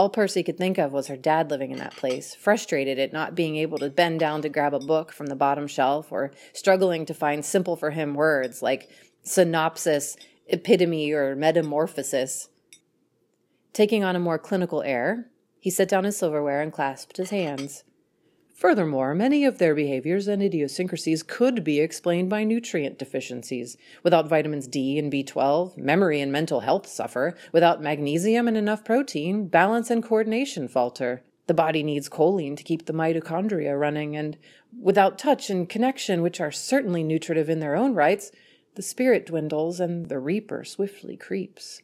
All 0.01 0.09
Percy 0.09 0.43
could 0.43 0.57
think 0.57 0.79
of 0.79 0.93
was 0.93 1.09
her 1.09 1.17
dad 1.19 1.51
living 1.51 1.73
in 1.73 1.79
that 1.81 1.95
place, 1.95 2.35
frustrated 2.35 2.99
at 2.99 3.13
not 3.13 3.35
being 3.35 3.57
able 3.57 3.77
to 3.77 3.91
bend 3.91 4.19
down 4.19 4.41
to 4.41 4.49
grab 4.49 4.73
a 4.73 4.79
book 4.79 5.13
from 5.13 5.27
the 5.27 5.37
bottom 5.37 5.67
shelf 5.67 6.11
or 6.11 6.33
struggling 6.55 7.05
to 7.05 7.13
find 7.13 7.45
simple 7.45 7.77
for 7.77 7.91
him 7.91 8.15
words 8.15 8.63
like 8.63 8.89
synopsis, 9.25 10.17
epitome, 10.47 11.13
or 11.13 11.37
metamorphosis. 11.37 12.49
Taking 13.75 14.03
on 14.03 14.17
a 14.17 14.21
more 14.21 14.39
clinical 14.39 14.81
air, 14.81 15.27
He 15.59 15.69
set 15.69 15.91
down 15.91 16.05
his 16.05 16.17
silverware 16.17 16.63
and 16.63 16.73
clasped 16.73 17.19
his 17.19 17.29
hands. 17.29 17.85
Furthermore, 18.61 19.15
many 19.15 19.47
of 19.47 19.57
their 19.57 19.75
behaviors 19.75 20.29
and 20.29 20.43
idiosyncrasies 20.43 21.23
could 21.23 21.65
be 21.65 21.81
explained 21.81 22.29
by 22.29 22.45
nutrient 22.45 22.99
deficiencies. 22.99 23.79
Without 24.03 24.29
vitamins 24.29 24.67
D 24.67 24.99
and 24.99 25.11
B12, 25.11 25.79
memory 25.79 26.21
and 26.21 26.31
mental 26.31 26.61
health 26.61 26.87
suffer. 26.87 27.35
Without 27.53 27.81
magnesium 27.81 28.47
and 28.47 28.59
enough 28.59 28.85
protein, 28.85 29.49
balance 29.49 29.89
and 29.89 30.03
coordination 30.03 30.69
falter. 30.69 31.23
The 31.47 31.55
body 31.55 31.83
needs 31.83 32.11
choline 32.11 32.55
to 32.59 32.63
keep 32.63 32.85
the 32.85 32.93
mitochondria 32.93 33.81
running, 33.81 34.15
and 34.15 34.37
without 34.79 35.19
touch 35.19 35.49
and 35.49 35.67
connection, 35.67 36.21
which 36.21 36.39
are 36.39 36.53
certainly 36.53 37.03
nutritive 37.03 37.49
in 37.49 37.61
their 37.61 37.77
own 37.77 37.95
rights, 37.95 38.31
the 38.75 38.83
spirit 38.83 39.25
dwindles 39.25 39.81
and 39.81 40.11
the 40.11 40.19
reaper 40.19 40.65
swiftly 40.65 41.17
creeps. 41.17 41.81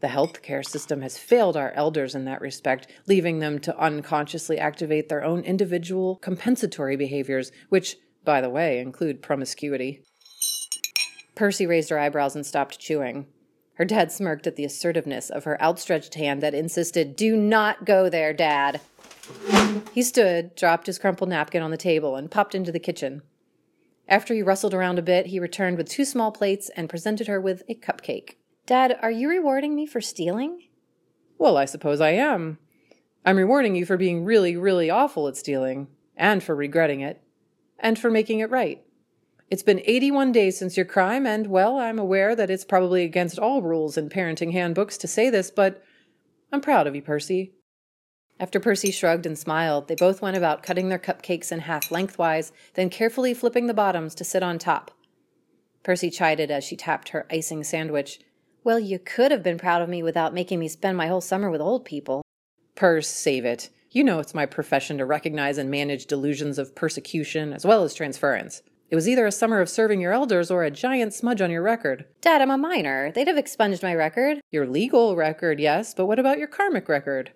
The 0.00 0.08
healthcare 0.08 0.66
system 0.66 1.02
has 1.02 1.18
failed 1.18 1.56
our 1.56 1.72
elders 1.72 2.14
in 2.14 2.24
that 2.24 2.40
respect, 2.40 2.86
leaving 3.06 3.38
them 3.38 3.58
to 3.60 3.78
unconsciously 3.78 4.58
activate 4.58 5.08
their 5.08 5.22
own 5.22 5.42
individual 5.42 6.16
compensatory 6.16 6.96
behaviors, 6.96 7.52
which, 7.68 7.96
by 8.24 8.40
the 8.40 8.50
way, 8.50 8.78
include 8.78 9.22
promiscuity. 9.22 10.02
Percy 11.34 11.66
raised 11.66 11.90
her 11.90 11.98
eyebrows 11.98 12.34
and 12.34 12.46
stopped 12.46 12.78
chewing. 12.78 13.26
Her 13.74 13.84
dad 13.84 14.10
smirked 14.10 14.46
at 14.46 14.56
the 14.56 14.64
assertiveness 14.64 15.30
of 15.30 15.44
her 15.44 15.60
outstretched 15.62 16.14
hand 16.14 16.42
that 16.42 16.54
insisted, 16.54 17.16
Do 17.16 17.36
not 17.36 17.84
go 17.84 18.08
there, 18.08 18.32
Dad. 18.32 18.80
He 19.92 20.02
stood, 20.02 20.54
dropped 20.54 20.86
his 20.86 20.98
crumpled 20.98 21.30
napkin 21.30 21.62
on 21.62 21.70
the 21.70 21.76
table, 21.76 22.16
and 22.16 22.30
popped 22.30 22.54
into 22.54 22.72
the 22.72 22.78
kitchen. 22.78 23.22
After 24.08 24.34
he 24.34 24.42
rustled 24.42 24.74
around 24.74 24.98
a 24.98 25.02
bit, 25.02 25.26
he 25.26 25.38
returned 25.38 25.76
with 25.76 25.88
two 25.88 26.04
small 26.04 26.32
plates 26.32 26.70
and 26.76 26.90
presented 26.90 27.26
her 27.26 27.40
with 27.40 27.62
a 27.68 27.74
cupcake. 27.74 28.34
Dad, 28.70 28.96
are 29.02 29.10
you 29.10 29.28
rewarding 29.28 29.74
me 29.74 29.84
for 29.84 30.00
stealing? 30.00 30.68
Well, 31.38 31.56
I 31.56 31.64
suppose 31.64 32.00
I 32.00 32.10
am. 32.10 32.58
I'm 33.24 33.36
rewarding 33.36 33.74
you 33.74 33.84
for 33.84 33.96
being 33.96 34.24
really, 34.24 34.56
really 34.56 34.88
awful 34.88 35.26
at 35.26 35.36
stealing, 35.36 35.88
and 36.16 36.40
for 36.40 36.54
regretting 36.54 37.00
it, 37.00 37.20
and 37.80 37.98
for 37.98 38.12
making 38.12 38.38
it 38.38 38.48
right. 38.48 38.80
It's 39.50 39.64
been 39.64 39.82
81 39.84 40.30
days 40.30 40.56
since 40.56 40.76
your 40.76 40.86
crime, 40.86 41.26
and, 41.26 41.48
well, 41.48 41.78
I'm 41.78 41.98
aware 41.98 42.36
that 42.36 42.48
it's 42.48 42.64
probably 42.64 43.02
against 43.02 43.40
all 43.40 43.60
rules 43.60 43.96
in 43.96 44.08
parenting 44.08 44.52
handbooks 44.52 44.96
to 44.98 45.08
say 45.08 45.30
this, 45.30 45.50
but 45.50 45.82
I'm 46.52 46.60
proud 46.60 46.86
of 46.86 46.94
you, 46.94 47.02
Percy. 47.02 47.54
After 48.38 48.60
Percy 48.60 48.92
shrugged 48.92 49.26
and 49.26 49.36
smiled, 49.36 49.88
they 49.88 49.96
both 49.96 50.22
went 50.22 50.36
about 50.36 50.62
cutting 50.62 50.90
their 50.90 50.98
cupcakes 51.00 51.50
in 51.50 51.58
half 51.58 51.90
lengthwise, 51.90 52.52
then 52.74 52.88
carefully 52.88 53.34
flipping 53.34 53.66
the 53.66 53.74
bottoms 53.74 54.14
to 54.14 54.22
sit 54.22 54.44
on 54.44 54.60
top. 54.60 54.92
Percy 55.82 56.08
chided 56.08 56.52
as 56.52 56.62
she 56.62 56.76
tapped 56.76 57.08
her 57.08 57.26
icing 57.32 57.64
sandwich. 57.64 58.20
Well, 58.62 58.78
you 58.78 58.98
could 58.98 59.30
have 59.30 59.42
been 59.42 59.58
proud 59.58 59.80
of 59.80 59.88
me 59.88 60.02
without 60.02 60.34
making 60.34 60.58
me 60.60 60.68
spend 60.68 60.96
my 60.96 61.06
whole 61.06 61.22
summer 61.22 61.50
with 61.50 61.62
old 61.62 61.84
people. 61.84 62.22
Purse, 62.74 63.08
save 63.08 63.44
it. 63.44 63.70
You 63.90 64.04
know 64.04 64.20
it's 64.20 64.34
my 64.34 64.44
profession 64.46 64.98
to 64.98 65.06
recognize 65.06 65.56
and 65.56 65.70
manage 65.70 66.06
delusions 66.06 66.58
of 66.58 66.74
persecution 66.74 67.52
as 67.52 67.64
well 67.64 67.84
as 67.84 67.94
transference. 67.94 68.62
It 68.90 68.96
was 68.96 69.08
either 69.08 69.26
a 69.26 69.32
summer 69.32 69.60
of 69.60 69.68
serving 69.70 70.00
your 70.00 70.12
elders 70.12 70.50
or 70.50 70.62
a 70.62 70.70
giant 70.70 71.14
smudge 71.14 71.40
on 71.40 71.50
your 71.50 71.62
record. 71.62 72.04
Dad, 72.20 72.42
I'm 72.42 72.50
a 72.50 72.58
minor. 72.58 73.12
They'd 73.12 73.28
have 73.28 73.38
expunged 73.38 73.82
my 73.82 73.94
record. 73.94 74.40
Your 74.50 74.66
legal 74.66 75.16
record, 75.16 75.58
yes, 75.58 75.94
but 75.94 76.06
what 76.06 76.18
about 76.18 76.38
your 76.38 76.48
karmic 76.48 76.88
record? 76.88 77.32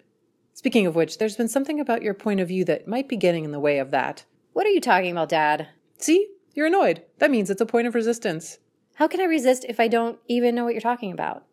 Speaking 0.52 0.86
of 0.86 0.94
which, 0.94 1.18
there's 1.18 1.36
been 1.36 1.48
something 1.48 1.80
about 1.80 2.02
your 2.02 2.14
point 2.14 2.40
of 2.40 2.48
view 2.48 2.64
that 2.66 2.86
might 2.86 3.08
be 3.08 3.16
getting 3.16 3.44
in 3.44 3.52
the 3.52 3.60
way 3.60 3.78
of 3.78 3.92
that. 3.92 4.24
What 4.52 4.66
are 4.66 4.70
you 4.70 4.80
talking 4.80 5.12
about, 5.12 5.30
Dad? 5.30 5.68
See? 5.98 6.28
You're 6.54 6.66
annoyed. 6.66 7.02
That 7.18 7.30
means 7.30 7.50
it's 7.50 7.60
a 7.60 7.66
point 7.66 7.88
of 7.88 7.94
resistance. 7.94 8.58
How 8.94 9.08
can 9.08 9.20
I 9.20 9.24
resist 9.24 9.66
if 9.68 9.80
I 9.80 9.88
don't 9.88 10.18
even 10.28 10.54
know 10.54 10.64
what 10.64 10.72
you're 10.72 10.80
talking 10.80 11.10
about? 11.10 11.44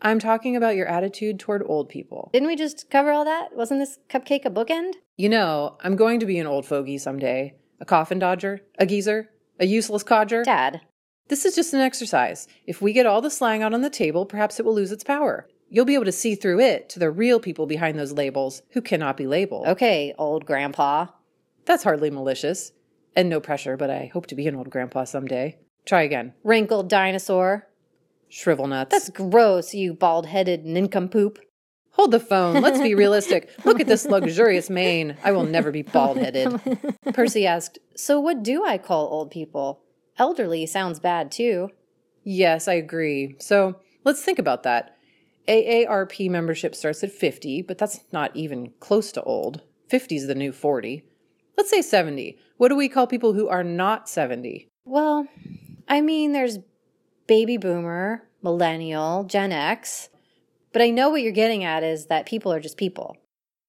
I'm 0.00 0.20
talking 0.20 0.54
about 0.54 0.76
your 0.76 0.86
attitude 0.86 1.40
toward 1.40 1.64
old 1.66 1.88
people. 1.88 2.30
Didn't 2.32 2.46
we 2.46 2.54
just 2.54 2.88
cover 2.90 3.10
all 3.10 3.24
that? 3.24 3.56
Wasn't 3.56 3.80
this 3.80 3.98
cupcake 4.08 4.44
a 4.44 4.50
bookend? 4.50 4.92
You 5.16 5.28
know, 5.28 5.78
I'm 5.82 5.96
going 5.96 6.20
to 6.20 6.26
be 6.26 6.38
an 6.38 6.46
old 6.46 6.64
fogey 6.64 6.98
someday. 6.98 7.54
A 7.80 7.84
coffin 7.84 8.20
dodger, 8.20 8.60
a 8.78 8.86
geezer, 8.86 9.30
a 9.58 9.66
useless 9.66 10.04
codger. 10.04 10.44
Dad. 10.44 10.80
This 11.28 11.44
is 11.44 11.56
just 11.56 11.74
an 11.74 11.80
exercise. 11.80 12.46
If 12.66 12.80
we 12.80 12.92
get 12.92 13.06
all 13.06 13.20
the 13.20 13.30
slang 13.30 13.62
out 13.62 13.74
on 13.74 13.80
the 13.80 13.90
table, 13.90 14.24
perhaps 14.24 14.60
it 14.60 14.64
will 14.64 14.74
lose 14.74 14.92
its 14.92 15.02
power. 15.02 15.48
You'll 15.68 15.84
be 15.86 15.94
able 15.94 16.04
to 16.04 16.12
see 16.12 16.36
through 16.36 16.60
it 16.60 16.88
to 16.90 17.00
the 17.00 17.10
real 17.10 17.40
people 17.40 17.66
behind 17.66 17.98
those 17.98 18.12
labels 18.12 18.62
who 18.70 18.80
cannot 18.80 19.16
be 19.16 19.26
labeled. 19.26 19.66
Okay, 19.66 20.14
old 20.18 20.46
grandpa. 20.46 21.06
That's 21.64 21.82
hardly 21.82 22.10
malicious. 22.10 22.70
And 23.16 23.28
no 23.28 23.40
pressure, 23.40 23.76
but 23.76 23.90
I 23.90 24.08
hope 24.12 24.26
to 24.28 24.36
be 24.36 24.46
an 24.46 24.54
old 24.54 24.70
grandpa 24.70 25.02
someday. 25.04 25.58
Try 25.86 26.02
again. 26.02 26.34
Wrinkled 26.44 26.88
dinosaur. 26.88 27.66
Shrivel 28.28 28.66
nuts. 28.66 28.90
That's 28.90 29.08
gross, 29.10 29.72
you 29.72 29.94
bald 29.94 30.26
headed 30.26 30.64
nincompoop. 30.66 31.38
Hold 31.92 32.10
the 32.10 32.20
phone. 32.20 32.60
Let's 32.60 32.80
be 32.80 32.94
realistic. 32.96 33.50
Look 33.64 33.80
at 33.80 33.86
this 33.86 34.04
luxurious 34.04 34.68
mane. 34.68 35.16
I 35.24 35.32
will 35.32 35.44
never 35.44 35.70
be 35.70 35.82
bald 35.82 36.18
headed. 36.18 36.60
Percy 37.14 37.46
asked, 37.46 37.78
So 37.96 38.20
what 38.20 38.42
do 38.42 38.66
I 38.66 38.76
call 38.76 39.06
old 39.06 39.30
people? 39.30 39.80
Elderly 40.18 40.66
sounds 40.66 41.00
bad 41.00 41.30
too. 41.30 41.70
Yes, 42.22 42.68
I 42.68 42.74
agree. 42.74 43.36
So 43.38 43.76
let's 44.04 44.22
think 44.22 44.38
about 44.38 44.64
that. 44.64 44.96
AARP 45.48 46.28
membership 46.28 46.74
starts 46.74 47.04
at 47.04 47.12
50, 47.12 47.62
but 47.62 47.78
that's 47.78 48.00
not 48.12 48.34
even 48.34 48.72
close 48.80 49.12
to 49.12 49.22
old. 49.22 49.62
50 49.88 50.16
is 50.16 50.26
the 50.26 50.34
new 50.34 50.52
40. 50.52 51.04
Let's 51.56 51.70
say 51.70 51.80
70. 51.80 52.36
What 52.56 52.68
do 52.68 52.76
we 52.76 52.88
call 52.88 53.06
people 53.06 53.32
who 53.32 53.48
are 53.48 53.62
not 53.62 54.08
70? 54.08 54.68
Well, 54.84 55.28
I 55.88 56.00
mean, 56.00 56.32
there's 56.32 56.58
baby 57.26 57.56
boomer, 57.56 58.28
millennial, 58.42 59.24
Gen 59.24 59.52
X. 59.52 60.08
But 60.72 60.82
I 60.82 60.90
know 60.90 61.08
what 61.08 61.22
you're 61.22 61.32
getting 61.32 61.64
at 61.64 61.82
is 61.82 62.06
that 62.06 62.26
people 62.26 62.52
are 62.52 62.60
just 62.60 62.76
people. 62.76 63.16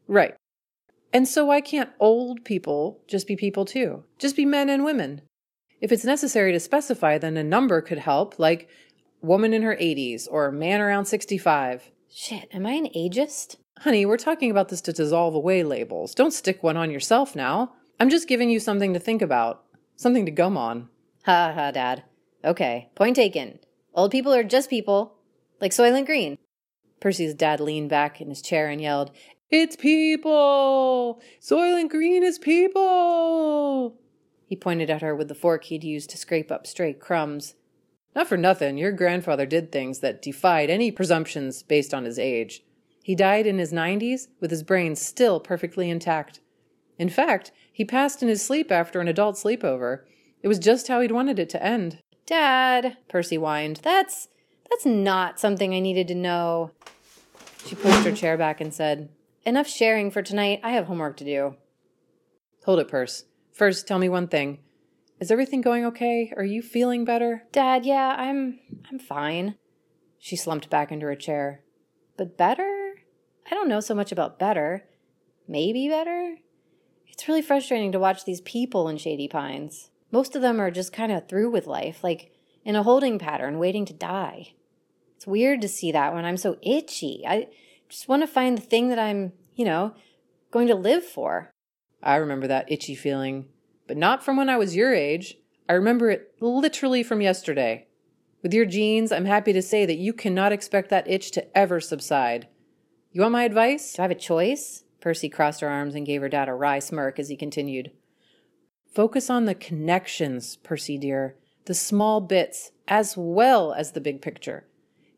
Right. 0.08 0.36
And 1.14 1.28
so 1.28 1.46
why 1.46 1.62
can't 1.62 1.90
old 2.00 2.44
people 2.44 3.00
just 3.08 3.28
be 3.28 3.36
people 3.36 3.66
too? 3.66 4.04
Just 4.20 4.36
be 4.36 4.46
men 4.46 4.70
and 4.70 4.84
women. 4.84 5.22
If 5.80 5.92
it's 5.92 6.04
necessary 6.04 6.52
to 6.52 6.60
specify, 6.60 7.18
then 7.18 7.38
a 7.38 7.44
number 7.44 7.82
could 7.82 8.00
help, 8.00 8.40
like 8.40 8.68
woman 9.22 9.54
in 9.54 9.62
her 9.62 9.76
80s 9.76 10.28
or 10.30 10.52
man 10.52 10.82
around 10.82 11.06
65. 11.06 11.92
Shit, 12.10 12.50
am 12.52 12.66
I 12.66 12.72
an 12.72 12.90
ageist? 12.96 13.58
Honey, 13.80 14.06
we're 14.06 14.18
talking 14.18 14.50
about 14.50 14.70
this 14.70 14.82
to 14.82 14.94
dissolve 14.94 15.36
away 15.36 15.64
labels. 15.64 16.16
Don't 16.16 16.34
stick 16.34 16.64
one 16.64 16.78
on 16.78 16.90
yourself 16.90 17.36
now. 17.36 17.74
I'm 18.00 18.10
just 18.10 18.28
giving 18.28 18.50
you 18.50 18.60
something 18.60 18.94
to 18.94 19.00
think 19.00 19.22
about, 19.22 19.64
something 19.96 20.26
to 20.26 20.32
gum 20.32 20.58
on. 20.58 20.90
Ha 21.28 21.52
ha, 21.54 21.72
Dad. 21.72 22.04
Okay, 22.46 22.90
point 22.96 23.18
taken. 23.18 23.60
Old 23.94 24.12
people 24.12 24.34
are 24.34 24.46
just 24.46 24.70
people, 24.70 25.18
like 25.60 25.74
Soylent 25.74 26.06
Green. 26.06 26.38
Percy's 27.02 27.34
dad 27.34 27.60
leaned 27.60 27.90
back 27.90 28.22
in 28.22 28.30
his 28.30 28.42
chair 28.42 28.70
and 28.70 28.80
yelled, 28.80 29.12
It's 29.52 29.76
people! 29.76 31.22
Soylent 31.42 31.90
Green 31.90 32.24
is 32.24 32.40
people! 32.40 33.98
He 34.46 34.56
pointed 34.56 34.90
at 34.90 35.02
her 35.02 35.14
with 35.14 35.28
the 35.28 35.36
fork 35.36 35.66
he'd 35.66 35.84
used 35.84 36.10
to 36.12 36.18
scrape 36.18 36.50
up 36.50 36.66
stray 36.66 36.94
crumbs. 36.94 37.56
Not 38.16 38.28
for 38.28 38.38
nothing, 38.38 38.78
your 38.78 38.94
grandfather 38.94 39.46
did 39.46 39.70
things 39.70 40.00
that 40.00 40.22
defied 40.22 40.70
any 40.70 40.92
presumptions 40.92 41.62
based 41.62 41.94
on 41.94 42.06
his 42.06 42.18
age. 42.18 42.64
He 43.04 43.16
died 43.16 43.46
in 43.46 43.58
his 43.58 43.74
90s 43.74 44.28
with 44.40 44.50
his 44.50 44.64
brain 44.64 44.96
still 44.96 45.42
perfectly 45.42 45.90
intact. 45.90 46.40
In 46.98 47.10
fact, 47.10 47.52
he 47.74 47.84
passed 47.84 48.24
in 48.24 48.30
his 48.30 48.42
sleep 48.42 48.72
after 48.72 49.02
an 49.02 49.10
adult 49.10 49.36
sleepover. 49.36 50.06
It 50.42 50.48
was 50.48 50.60
just 50.60 50.88
how 50.88 51.02
he'd 51.02 51.12
wanted 51.12 51.40
it 51.40 51.50
to 51.50 51.64
end. 51.64 52.00
Dad, 52.26 52.98
Percy 53.08 53.38
whined, 53.38 53.80
that's 53.84 54.28
that's 54.70 54.86
not 54.86 55.40
something 55.40 55.74
I 55.74 55.80
needed 55.80 56.08
to 56.10 56.16
know. 56.16 56.72
She 57.66 57.76
pushed 57.76 58.06
her 58.06 58.12
chair 58.12 58.38
back 58.38 58.62
and 58.62 58.74
said, 58.74 59.10
Enough 59.46 59.68
sharing 59.68 60.12
for 60.12 60.22
tonight. 60.22 60.60
I 60.64 60.72
have 60.72 60.86
homework 60.86 61.18
to 61.18 61.26
do. 61.26 61.56
Hold 62.66 62.80
it, 62.80 62.90
Perce. 62.90 63.24
First, 63.54 63.88
tell 63.88 63.98
me 63.98 64.10
one 64.10 64.28
thing. 64.28 64.60
Is 65.20 65.32
everything 65.32 65.62
going 65.62 65.86
okay? 65.86 66.32
Are 66.36 66.44
you 66.44 66.62
feeling 66.62 67.06
better? 67.06 67.44
Dad, 67.52 67.86
yeah, 67.86 68.16
I'm 68.18 68.60
I'm 68.92 69.00
fine. 69.00 69.56
She 70.20 70.36
slumped 70.36 70.70
back 70.70 70.92
into 70.92 71.06
her 71.06 71.16
chair. 71.16 71.62
But 72.18 72.38
better? 72.38 72.96
I 73.50 73.56
don't 73.56 73.70
know 73.70 73.80
so 73.80 73.96
much 73.96 74.12
about 74.12 74.38
better. 74.38 74.84
Maybe 75.48 75.88
better? 75.88 76.36
It's 77.08 77.28
really 77.28 77.42
frustrating 77.42 77.92
to 77.94 78.00
watch 78.00 78.26
these 78.26 78.42
people 78.42 78.90
in 78.90 78.98
Shady 78.98 79.28
Pines. 79.28 79.90
Most 80.12 80.36
of 80.36 80.42
them 80.42 80.60
are 80.60 80.72
just 80.72 80.94
kind 80.94 81.12
of 81.12 81.28
through 81.28 81.50
with 81.50 81.68
life, 81.68 82.04
like 82.04 82.32
in 82.64 82.76
a 82.76 82.84
holding 82.84 83.20
pattern, 83.20 83.60
waiting 83.60 83.86
to 83.86 83.94
die. 83.94 84.54
It's 85.16 85.28
weird 85.28 85.62
to 85.62 85.68
see 85.68 85.92
that 85.92 86.14
when 86.14 86.26
I'm 86.26 86.38
so 86.38 86.58
itchy. 86.62 87.24
I 87.28 87.48
just 87.90 88.08
want 88.08 88.24
to 88.24 88.28
find 88.28 88.58
the 88.58 88.62
thing 88.62 88.90
that 88.90 89.00
I'm, 89.00 89.34
you 89.56 89.66
know, 89.66 89.96
going 90.52 90.68
to 90.68 90.76
live 90.76 91.04
for. 91.04 91.52
I 92.02 92.16
remember 92.16 92.48
that 92.48 92.72
itchy 92.72 92.96
feeling, 92.96 93.48
but 93.88 93.98
not 93.98 94.24
from 94.24 94.38
when 94.38 94.50
I 94.50 94.58
was 94.58 94.76
your 94.76 94.94
age. 94.94 95.38
I 95.68 95.74
remember 95.74 96.10
it 96.10 96.36
literally 96.40 97.04
from 97.04 97.22
yesterday. 97.22 97.88
With 98.44 98.54
your 98.54 98.66
genes, 98.66 99.12
I'm 99.12 99.26
happy 99.26 99.52
to 99.54 99.62
say 99.62 99.86
that 99.86 99.98
you 99.98 100.14
cannot 100.14 100.52
expect 100.52 100.90
that 100.90 101.10
itch 101.10 101.32
to 101.32 101.58
ever 101.58 101.82
subside. 101.82 102.48
You 103.12 103.22
want 103.22 103.34
my 103.34 103.44
advice? 103.44 103.94
Do 103.94 104.02
I 104.02 104.04
have 104.04 104.12
a 104.12 104.16
choice? 104.16 104.84
Percy 105.02 105.28
crossed 105.28 105.62
her 105.62 105.70
arms 105.70 105.96
and 105.96 106.06
gave 106.06 106.22
her 106.22 106.30
dad 106.30 106.48
a 106.48 106.54
wry 106.54 106.80
smirk 106.80 107.20
as 107.20 107.30
he 107.30 107.36
continued. 107.36 107.92
Focus 108.98 109.30
on 109.30 109.46
the 109.46 109.54
connections, 109.54 110.56
Percy 110.56 110.98
dear, 110.98 111.36
the 111.66 111.76
small 111.76 112.20
bits, 112.20 112.72
as 112.88 113.16
well 113.16 113.72
as 113.72 113.92
the 113.92 114.02
big 114.02 114.24
picture. 114.24 114.66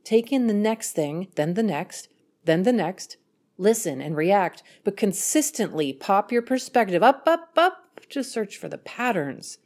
Take 0.03 0.33
in 0.33 0.47
the 0.47 0.53
next 0.53 0.91
thing, 0.91 1.29
then 1.35 1.53
the 1.53 1.63
next, 1.63 2.09
then 2.43 2.63
the 2.63 2.73
next, 2.73 3.15
listen 3.57 4.01
and 4.01 4.17
react, 4.17 4.63
but 4.83 4.97
consistently 4.97 5.93
pop 5.93 6.29
your 6.29 6.41
perspective 6.41 7.01
up, 7.01 7.23
up, 7.25 7.51
up 7.55 8.01
to 8.09 8.21
search 8.21 8.57
for 8.57 8.67
the 8.67 8.77
patterns. 8.77 9.59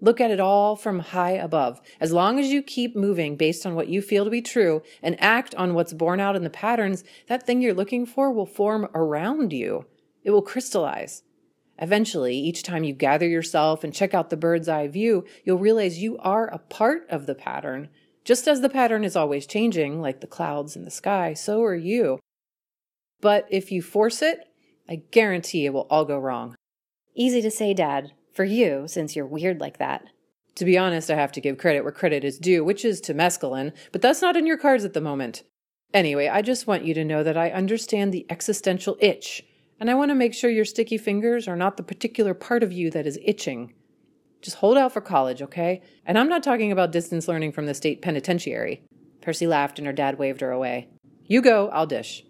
Look 0.00 0.22
at 0.22 0.30
it 0.30 0.40
all 0.40 0.74
from 0.74 1.00
high 1.00 1.32
above. 1.32 1.82
As 2.00 2.12
long 2.12 2.40
as 2.40 2.50
you 2.50 2.62
keep 2.62 2.96
moving 2.96 3.36
based 3.36 3.66
on 3.66 3.74
what 3.74 3.88
you 3.88 4.00
feel 4.00 4.24
to 4.24 4.30
be 4.30 4.40
true 4.40 4.80
and 5.02 5.22
act 5.22 5.54
on 5.56 5.74
what's 5.74 5.92
borne 5.92 6.18
out 6.18 6.34
in 6.34 6.44
the 6.44 6.48
patterns, 6.48 7.04
that 7.26 7.44
thing 7.44 7.60
you're 7.60 7.74
looking 7.74 8.06
for 8.06 8.32
will 8.32 8.46
form 8.46 8.88
around 8.94 9.52
you. 9.52 9.84
It 10.22 10.30
will 10.30 10.40
crystallize. 10.40 11.24
Eventually, 11.78 12.36
each 12.36 12.62
time 12.62 12.84
you 12.84 12.94
gather 12.94 13.26
yourself 13.26 13.82
and 13.82 13.92
check 13.92 14.14
out 14.14 14.30
the 14.30 14.36
bird's 14.36 14.68
eye 14.68 14.88
view, 14.88 15.24
you'll 15.44 15.58
realize 15.58 15.98
you 15.98 16.18
are 16.18 16.46
a 16.46 16.58
part 16.58 17.06
of 17.10 17.26
the 17.26 17.34
pattern. 17.34 17.88
Just 18.24 18.46
as 18.46 18.60
the 18.60 18.68
pattern 18.68 19.04
is 19.04 19.16
always 19.16 19.46
changing, 19.46 20.00
like 20.00 20.20
the 20.20 20.26
clouds 20.26 20.76
in 20.76 20.84
the 20.84 20.90
sky, 20.90 21.34
so 21.34 21.62
are 21.62 21.74
you. 21.74 22.20
But 23.20 23.46
if 23.50 23.72
you 23.72 23.82
force 23.82 24.22
it, 24.22 24.38
I 24.88 25.02
guarantee 25.10 25.66
it 25.66 25.72
will 25.72 25.86
all 25.90 26.04
go 26.04 26.18
wrong. 26.18 26.54
Easy 27.14 27.42
to 27.42 27.50
say, 27.50 27.74
Dad, 27.74 28.12
for 28.32 28.44
you, 28.44 28.84
since 28.86 29.16
you're 29.16 29.26
weird 29.26 29.60
like 29.60 29.78
that. 29.78 30.04
To 30.56 30.64
be 30.64 30.78
honest, 30.78 31.10
I 31.10 31.16
have 31.16 31.32
to 31.32 31.40
give 31.40 31.58
credit 31.58 31.82
where 31.82 31.92
credit 31.92 32.24
is 32.24 32.38
due, 32.38 32.62
which 32.62 32.84
is 32.84 33.00
to 33.02 33.14
mescaline, 33.14 33.72
but 33.92 34.02
that's 34.02 34.22
not 34.22 34.36
in 34.36 34.46
your 34.46 34.58
cards 34.58 34.84
at 34.84 34.92
the 34.92 35.00
moment. 35.00 35.42
Anyway, 35.92 36.28
I 36.28 36.42
just 36.42 36.66
want 36.66 36.84
you 36.84 36.94
to 36.94 37.04
know 37.04 37.22
that 37.22 37.36
I 37.36 37.50
understand 37.50 38.12
the 38.12 38.26
existential 38.28 38.96
itch, 39.00 39.42
and 39.84 39.90
I 39.90 39.96
want 39.96 40.08
to 40.12 40.14
make 40.14 40.32
sure 40.32 40.48
your 40.48 40.64
sticky 40.64 40.96
fingers 40.96 41.46
are 41.46 41.56
not 41.56 41.76
the 41.76 41.82
particular 41.82 42.32
part 42.32 42.62
of 42.62 42.72
you 42.72 42.90
that 42.92 43.06
is 43.06 43.18
itching. 43.22 43.74
Just 44.40 44.56
hold 44.56 44.78
out 44.78 44.94
for 44.94 45.02
college, 45.02 45.42
okay? 45.42 45.82
And 46.06 46.18
I'm 46.18 46.30
not 46.30 46.42
talking 46.42 46.72
about 46.72 46.90
distance 46.90 47.28
learning 47.28 47.52
from 47.52 47.66
the 47.66 47.74
state 47.74 48.00
penitentiary. 48.00 48.82
Percy 49.20 49.46
laughed 49.46 49.78
and 49.78 49.84
her 49.84 49.92
dad 49.92 50.18
waved 50.18 50.40
her 50.40 50.50
away. 50.50 50.88
You 51.26 51.42
go, 51.42 51.68
I'll 51.68 51.84
dish. 51.84 52.24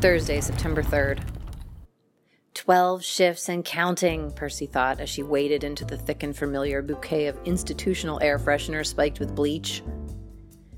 Thursday, 0.00 0.40
September 0.40 0.82
3rd. 0.82 1.43
Twelve 2.64 3.04
shifts 3.04 3.50
and 3.50 3.62
counting, 3.62 4.30
Percy 4.30 4.64
thought 4.64 4.98
as 4.98 5.10
she 5.10 5.22
waded 5.22 5.64
into 5.64 5.84
the 5.84 5.98
thick 5.98 6.22
and 6.22 6.34
familiar 6.34 6.80
bouquet 6.80 7.26
of 7.26 7.38
institutional 7.44 8.18
air 8.22 8.38
freshener 8.38 8.86
spiked 8.86 9.20
with 9.20 9.34
bleach. 9.34 9.82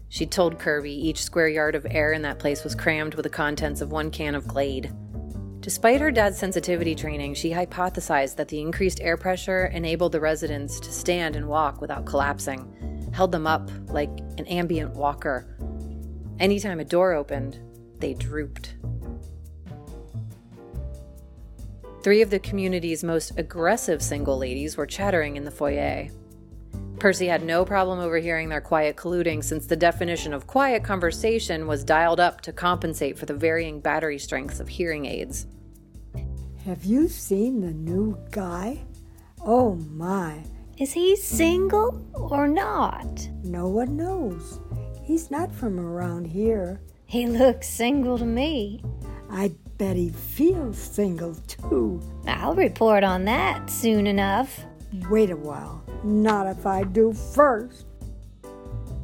She 0.08 0.26
told 0.26 0.58
Kirby 0.58 0.90
each 0.90 1.22
square 1.22 1.46
yard 1.46 1.76
of 1.76 1.86
air 1.88 2.12
in 2.12 2.22
that 2.22 2.40
place 2.40 2.64
was 2.64 2.74
crammed 2.74 3.14
with 3.14 3.22
the 3.22 3.30
contents 3.30 3.82
of 3.82 3.92
one 3.92 4.10
can 4.10 4.34
of 4.34 4.48
Glade. 4.48 4.92
Despite 5.60 6.00
her 6.00 6.10
dad's 6.10 6.38
sensitivity 6.38 6.96
training, 6.96 7.34
she 7.34 7.52
hypothesized 7.52 8.34
that 8.34 8.48
the 8.48 8.60
increased 8.60 9.00
air 9.00 9.16
pressure 9.16 9.66
enabled 9.66 10.10
the 10.10 10.20
residents 10.20 10.80
to 10.80 10.90
stand 10.90 11.36
and 11.36 11.46
walk 11.46 11.80
without 11.80 12.04
collapsing, 12.04 13.12
held 13.14 13.30
them 13.30 13.46
up 13.46 13.70
like 13.90 14.10
an 14.38 14.46
ambient 14.46 14.96
walker. 14.96 15.56
Anytime 16.40 16.80
a 16.80 16.84
door 16.84 17.12
opened, 17.12 17.60
they 18.00 18.12
drooped. 18.14 18.75
Three 22.06 22.23
of 22.23 22.30
the 22.30 22.38
community's 22.38 23.02
most 23.02 23.36
aggressive 23.36 24.00
single 24.00 24.38
ladies 24.38 24.76
were 24.76 24.86
chattering 24.86 25.34
in 25.34 25.42
the 25.42 25.50
foyer. 25.50 26.06
Percy 27.00 27.26
had 27.26 27.42
no 27.42 27.64
problem 27.64 27.99
overhearing 27.99 28.49
their 28.49 28.60
quiet 28.60 28.95
colluding 28.95 29.42
since 29.42 29.66
the 29.66 29.75
definition 29.75 30.32
of 30.32 30.47
quiet 30.47 30.84
conversation 30.84 31.66
was 31.66 31.82
dialed 31.82 32.21
up 32.21 32.42
to 32.42 32.52
compensate 32.52 33.19
for 33.19 33.26
the 33.26 33.34
varying 33.34 33.80
battery 33.80 34.21
strengths 34.21 34.60
of 34.60 34.69
hearing 34.69 35.04
aids. 35.04 35.49
Have 36.64 36.84
you 36.84 37.08
seen 37.08 37.60
the 37.60 37.73
new 37.73 38.16
guy? 38.30 38.84
Oh 39.45 39.75
my. 39.75 40.45
Is 40.78 40.92
he 40.92 41.16
single 41.16 42.06
or 42.14 42.47
not? 42.47 43.28
No 43.42 43.66
one 43.66 43.97
knows. 43.97 44.60
He's 45.02 45.28
not 45.28 45.52
from 45.52 45.80
around 45.80 46.28
here. 46.28 46.80
He 47.06 47.26
looks 47.26 47.69
single 47.69 48.16
to 48.16 48.25
me. 48.25 48.84
I 49.28 49.56
bet 49.78 49.97
he 49.97 50.10
feels 50.10 50.78
single 50.78 51.34
too. 51.47 52.00
I'll 52.26 52.54
report 52.54 53.04
on 53.04 53.25
that 53.25 53.69
soon 53.71 54.06
enough. 54.06 54.65
Wait 55.10 55.30
a 55.30 55.36
while. 55.36 55.84
Not 56.04 56.47
if 56.47 56.67
I 56.67 56.84
do 56.84 57.12
first. 57.12 57.86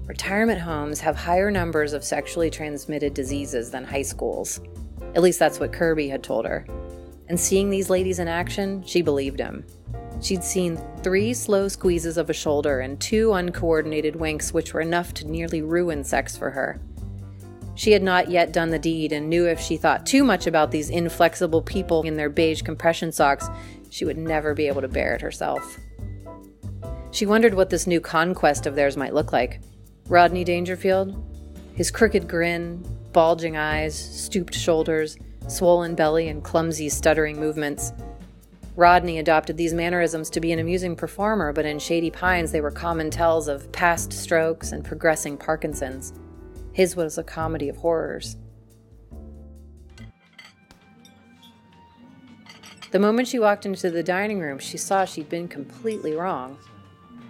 Retirement 0.07 0.61
homes 0.61 1.01
have 1.01 1.17
higher 1.17 1.51
numbers 1.51 1.93
of 1.93 2.05
sexually 2.05 2.51
transmitted 2.51 3.15
diseases 3.15 3.71
than 3.71 3.85
high 3.85 4.03
schools. 4.03 4.61
At 5.15 5.23
least 5.23 5.39
that's 5.39 5.61
what 5.61 5.73
Kirby 5.73 6.09
had 6.09 6.23
told 6.23 6.45
her. 6.45 6.67
And 7.29 7.39
seeing 7.39 7.71
these 7.71 7.89
ladies 7.89 8.19
in 8.19 8.29
action, 8.29 8.83
she 8.85 9.03
believed 9.03 9.39
him. 9.39 9.65
She'd 10.21 10.45
seen 10.45 10.81
three 11.03 11.35
slow 11.35 11.69
squeezes 11.69 12.17
of 12.17 12.31
a 12.31 12.35
shoulder 12.35 12.81
and 12.81 13.01
two 13.01 13.33
uncoordinated 13.33 14.17
winks, 14.17 14.53
which 14.53 14.73
were 14.73 14.81
enough 14.81 15.15
to 15.15 15.27
nearly 15.27 15.63
ruin 15.63 16.05
sex 16.05 16.37
for 16.37 16.51
her. 16.51 16.81
She 17.75 17.93
had 17.93 18.03
not 18.03 18.31
yet 18.31 18.53
done 18.53 18.71
the 18.71 18.79
deed 18.79 19.13
and 19.13 19.29
knew 19.29 19.47
if 19.47 19.61
she 19.61 19.77
thought 19.77 20.05
too 20.05 20.25
much 20.25 20.47
about 20.47 20.71
these 20.71 20.91
inflexible 20.91 21.63
people 21.63 22.03
in 22.03 22.17
their 22.17 22.29
beige 22.29 22.63
compression 22.63 23.13
socks, 23.13 23.49
she 23.91 24.05
would 24.05 24.19
never 24.19 24.55
be 24.55 24.67
able 24.67 24.83
to 24.83 24.89
bear 24.89 25.15
it 25.15 25.23
herself. 25.23 25.79
She 27.11 27.27
wondered 27.27 27.55
what 27.55 27.71
this 27.71 27.87
new 27.87 28.01
conquest 28.01 28.67
of 28.67 28.75
theirs 28.75 28.97
might 28.97 29.15
look 29.15 29.33
like. 29.33 29.61
Rodney 30.09 30.45
Dangerfield? 30.45 31.15
His 31.75 31.91
crooked 31.91 32.29
grin, 32.29 32.85
bulging 33.13 33.57
eyes, 33.57 33.95
stooped 33.95 34.55
shoulders, 34.55 35.17
swollen 35.49 35.95
belly, 35.95 36.29
and 36.29 36.43
clumsy, 36.43 36.89
stuttering 36.89 37.39
movements. 37.39 37.93
Rodney 38.77 39.19
adopted 39.19 39.57
these 39.57 39.75
mannerisms 39.75 40.31
to 40.31 40.41
be 40.41 40.53
an 40.53 40.59
amusing 40.59 40.97
performer, 40.97 41.53
but 41.53 41.67
in 41.67 41.79
Shady 41.79 42.11
Pines 42.11 42.53
they 42.53 42.63
were 42.63 42.71
common 42.71 43.11
tells 43.11 43.49
of 43.49 43.71
past 43.73 44.13
strokes 44.13 44.73
and 44.73 44.85
progressing 44.85 45.37
Parkinson's. 45.37 46.15
His 46.73 46.97
was 46.97 47.19
a 47.19 47.23
comedy 47.23 47.69
of 47.69 47.77
horrors. 47.77 48.37
The 52.91 52.99
moment 52.99 53.29
she 53.29 53.39
walked 53.39 53.65
into 53.65 53.91
the 53.91 54.03
dining 54.03 54.41
room, 54.41 54.59
she 54.59 54.77
saw 54.77 55.05
she'd 55.05 55.29
been 55.29 55.49
completely 55.49 56.13
wrong. 56.13 56.59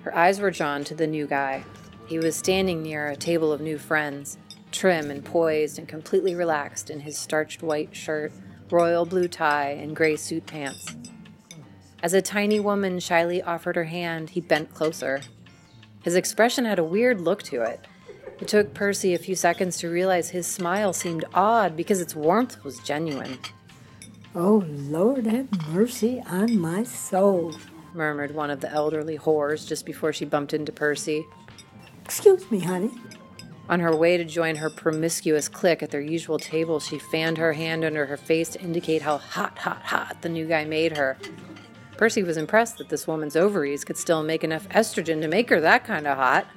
Her 0.02 0.14
eyes 0.14 0.40
were 0.40 0.50
drawn 0.50 0.82
to 0.84 0.94
the 0.94 1.06
new 1.06 1.26
guy. 1.26 1.64
He 2.06 2.18
was 2.18 2.34
standing 2.34 2.82
near 2.82 3.08
a 3.08 3.16
table 3.16 3.52
of 3.52 3.60
new 3.60 3.78
friends, 3.78 4.38
trim 4.72 5.10
and 5.10 5.24
poised 5.24 5.78
and 5.78 5.86
completely 5.86 6.34
relaxed 6.34 6.90
in 6.90 7.00
his 7.00 7.16
starched 7.16 7.62
white 7.62 7.94
shirt, 7.94 8.32
royal 8.70 9.04
blue 9.04 9.28
tie, 9.28 9.70
and 9.70 9.94
gray 9.94 10.16
suit 10.16 10.46
pants. 10.46 10.96
As 12.02 12.14
a 12.14 12.22
tiny 12.22 12.58
woman 12.58 12.98
shyly 12.98 13.40
offered 13.40 13.76
her 13.76 13.84
hand, 13.84 14.30
he 14.30 14.40
bent 14.40 14.74
closer. 14.74 15.20
His 16.02 16.16
expression 16.16 16.64
had 16.64 16.80
a 16.80 16.84
weird 16.84 17.20
look 17.20 17.44
to 17.44 17.62
it, 17.62 17.86
it 18.42 18.48
took 18.48 18.74
Percy 18.74 19.14
a 19.14 19.18
few 19.18 19.36
seconds 19.36 19.78
to 19.78 19.88
realize 19.88 20.30
his 20.30 20.48
smile 20.48 20.92
seemed 20.92 21.24
odd 21.32 21.76
because 21.76 22.00
its 22.00 22.16
warmth 22.16 22.64
was 22.64 22.80
genuine. 22.80 23.38
Oh, 24.34 24.64
Lord 24.66 25.26
have 25.26 25.68
mercy 25.68 26.20
on 26.26 26.58
my 26.58 26.82
soul, 26.82 27.54
murmured 27.94 28.34
one 28.34 28.50
of 28.50 28.60
the 28.60 28.68
elderly 28.72 29.16
whores 29.16 29.64
just 29.64 29.86
before 29.86 30.12
she 30.12 30.24
bumped 30.24 30.54
into 30.54 30.72
Percy. 30.72 31.24
Excuse 32.04 32.50
me, 32.50 32.58
honey. 32.58 32.90
On 33.68 33.78
her 33.78 33.94
way 33.94 34.16
to 34.16 34.24
join 34.24 34.56
her 34.56 34.70
promiscuous 34.70 35.48
clique 35.48 35.84
at 35.84 35.92
their 35.92 36.00
usual 36.00 36.40
table, 36.40 36.80
she 36.80 36.98
fanned 36.98 37.38
her 37.38 37.52
hand 37.52 37.84
under 37.84 38.06
her 38.06 38.16
face 38.16 38.48
to 38.50 38.60
indicate 38.60 39.02
how 39.02 39.18
hot, 39.18 39.56
hot, 39.56 39.82
hot 39.82 40.20
the 40.22 40.28
new 40.28 40.48
guy 40.48 40.64
made 40.64 40.96
her. 40.96 41.16
Percy 41.96 42.24
was 42.24 42.36
impressed 42.36 42.78
that 42.78 42.88
this 42.88 43.06
woman's 43.06 43.36
ovaries 43.36 43.84
could 43.84 43.96
still 43.96 44.24
make 44.24 44.42
enough 44.42 44.68
estrogen 44.70 45.20
to 45.20 45.28
make 45.28 45.48
her 45.48 45.60
that 45.60 45.84
kind 45.84 46.08
of 46.08 46.16
hot. 46.16 46.48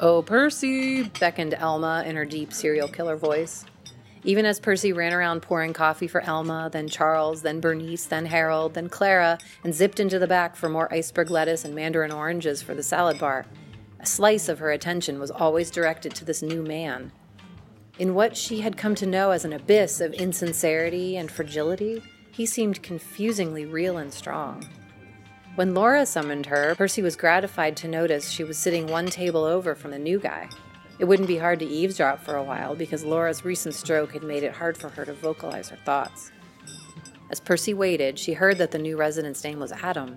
Oh, 0.00 0.22
Percy, 0.22 1.02
beckoned 1.18 1.54
Elma 1.54 2.04
in 2.06 2.14
her 2.14 2.24
deep 2.24 2.52
serial 2.52 2.86
killer 2.86 3.16
voice. 3.16 3.64
Even 4.22 4.46
as 4.46 4.60
Percy 4.60 4.92
ran 4.92 5.12
around 5.12 5.42
pouring 5.42 5.72
coffee 5.72 6.06
for 6.06 6.20
Elma, 6.20 6.70
then 6.72 6.88
Charles, 6.88 7.42
then 7.42 7.60
Bernice, 7.60 8.06
then 8.06 8.26
Harold, 8.26 8.74
then 8.74 8.88
Clara, 8.88 9.38
and 9.64 9.74
zipped 9.74 9.98
into 9.98 10.20
the 10.20 10.28
back 10.28 10.54
for 10.54 10.68
more 10.68 10.92
iceberg 10.94 11.30
lettuce 11.30 11.64
and 11.64 11.74
mandarin 11.74 12.12
oranges 12.12 12.62
for 12.62 12.74
the 12.74 12.82
salad 12.82 13.18
bar, 13.18 13.46
a 13.98 14.06
slice 14.06 14.48
of 14.48 14.60
her 14.60 14.70
attention 14.70 15.18
was 15.18 15.32
always 15.32 15.68
directed 15.68 16.14
to 16.14 16.24
this 16.24 16.42
new 16.42 16.62
man. 16.62 17.10
In 17.98 18.14
what 18.14 18.36
she 18.36 18.60
had 18.60 18.76
come 18.76 18.94
to 18.96 19.06
know 19.06 19.32
as 19.32 19.44
an 19.44 19.52
abyss 19.52 20.00
of 20.00 20.12
insincerity 20.14 21.16
and 21.16 21.28
fragility, 21.28 22.04
he 22.30 22.46
seemed 22.46 22.84
confusingly 22.84 23.66
real 23.66 23.96
and 23.98 24.14
strong. 24.14 24.64
When 25.58 25.74
Laura 25.74 26.06
summoned 26.06 26.46
her, 26.46 26.76
Percy 26.76 27.02
was 27.02 27.16
gratified 27.16 27.76
to 27.78 27.88
notice 27.88 28.30
she 28.30 28.44
was 28.44 28.56
sitting 28.56 28.86
one 28.86 29.06
table 29.06 29.42
over 29.42 29.74
from 29.74 29.90
the 29.90 29.98
new 29.98 30.20
guy. 30.20 30.48
It 31.00 31.06
wouldn't 31.06 31.26
be 31.26 31.38
hard 31.38 31.58
to 31.58 31.66
eavesdrop 31.66 32.22
for 32.22 32.36
a 32.36 32.44
while 32.44 32.76
because 32.76 33.02
Laura's 33.02 33.44
recent 33.44 33.74
stroke 33.74 34.12
had 34.12 34.22
made 34.22 34.44
it 34.44 34.52
hard 34.52 34.78
for 34.78 34.88
her 34.90 35.04
to 35.04 35.12
vocalize 35.14 35.68
her 35.70 35.76
thoughts. 35.84 36.30
As 37.28 37.40
Percy 37.40 37.74
waited, 37.74 38.20
she 38.20 38.34
heard 38.34 38.56
that 38.58 38.70
the 38.70 38.78
new 38.78 38.96
resident's 38.96 39.42
name 39.42 39.58
was 39.58 39.72
Adam. 39.72 40.16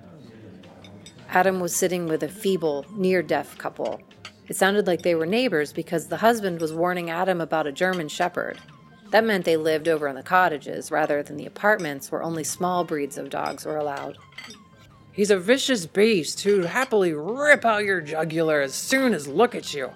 Adam 1.29 1.59
was 1.59 1.75
sitting 1.75 2.05
with 2.05 2.21
a 2.21 2.29
feeble, 2.29 2.85
near 2.91 3.23
deaf 3.23 3.57
couple. 3.57 3.99
It 4.47 4.55
sounded 4.55 4.85
like 4.85 5.01
they 5.01 5.15
were 5.15 5.25
neighbors 5.25 5.73
because 5.73 6.05
the 6.05 6.17
husband 6.17 6.61
was 6.61 6.71
warning 6.71 7.09
Adam 7.09 7.41
about 7.41 7.65
a 7.65 7.71
German 7.71 8.09
shepherd. 8.09 8.59
That 9.09 9.25
meant 9.25 9.45
they 9.45 9.57
lived 9.57 9.87
over 9.87 10.07
in 10.07 10.13
the 10.13 10.21
cottages 10.21 10.91
rather 10.91 11.23
than 11.23 11.37
the 11.37 11.47
apartments 11.47 12.11
where 12.11 12.21
only 12.21 12.43
small 12.43 12.83
breeds 12.83 13.17
of 13.17 13.31
dogs 13.31 13.65
were 13.65 13.77
allowed. 13.77 14.19
He's 15.13 15.31
a 15.31 15.37
vicious 15.37 15.85
beast 15.85 16.41
who'd 16.41 16.65
happily 16.65 17.13
rip 17.13 17.65
out 17.65 17.83
your 17.83 17.99
jugular 17.99 18.61
as 18.61 18.73
soon 18.73 19.13
as 19.13 19.27
look 19.27 19.55
at 19.55 19.73
you. 19.73 19.91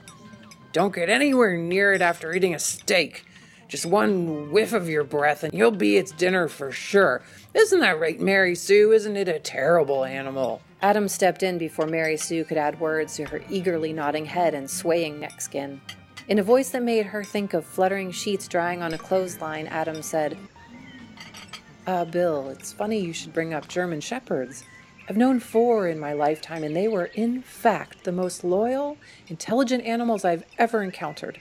Don't 0.73 0.93
get 0.93 1.09
anywhere 1.09 1.55
near 1.55 1.93
it 1.93 2.01
after 2.01 2.33
eating 2.33 2.53
a 2.53 2.59
steak. 2.59 3.25
Just 3.69 3.85
one 3.85 4.51
whiff 4.51 4.73
of 4.73 4.89
your 4.89 5.05
breath 5.05 5.43
and 5.43 5.53
you'll 5.53 5.71
be 5.71 5.97
its 5.97 6.11
dinner 6.11 6.47
for 6.49 6.71
sure. 6.71 7.23
Isn't 7.53 7.79
that 7.79 7.99
right, 7.99 8.19
Mary 8.19 8.55
Sue? 8.55 8.91
Isn't 8.91 9.15
it 9.15 9.29
a 9.29 9.39
terrible 9.39 10.03
animal? 10.03 10.61
Adam 10.81 11.07
stepped 11.07 11.43
in 11.43 11.57
before 11.57 11.87
Mary 11.87 12.17
Sue 12.17 12.43
could 12.43 12.57
add 12.57 12.79
words 12.79 13.15
to 13.15 13.23
her 13.25 13.41
eagerly 13.49 13.93
nodding 13.93 14.25
head 14.25 14.53
and 14.53 14.69
swaying 14.69 15.19
neck 15.19 15.39
skin. 15.39 15.81
In 16.27 16.39
a 16.39 16.43
voice 16.43 16.71
that 16.71 16.83
made 16.83 17.05
her 17.05 17.23
think 17.23 17.53
of 17.53 17.65
fluttering 17.65 18.11
sheets 18.11 18.47
drying 18.47 18.83
on 18.83 18.93
a 18.93 18.97
clothesline, 18.97 19.67
Adam 19.67 20.01
said, 20.01 20.37
Ah, 21.87 21.99
uh, 21.99 22.05
Bill, 22.05 22.49
it's 22.49 22.73
funny 22.73 22.99
you 22.99 23.13
should 23.13 23.31
bring 23.31 23.53
up 23.53 23.67
German 23.67 24.01
Shepherds. 24.01 24.63
I've 25.07 25.17
known 25.17 25.39
four 25.39 25.87
in 25.87 25.99
my 25.99 26.13
lifetime, 26.13 26.63
and 26.63 26.75
they 26.75 26.87
were, 26.87 27.05
in 27.05 27.43
fact, 27.43 28.05
the 28.05 28.11
most 28.11 28.43
loyal, 28.43 28.97
intelligent 29.27 29.85
animals 29.85 30.25
I've 30.25 30.43
ever 30.57 30.81
encountered. 30.81 31.39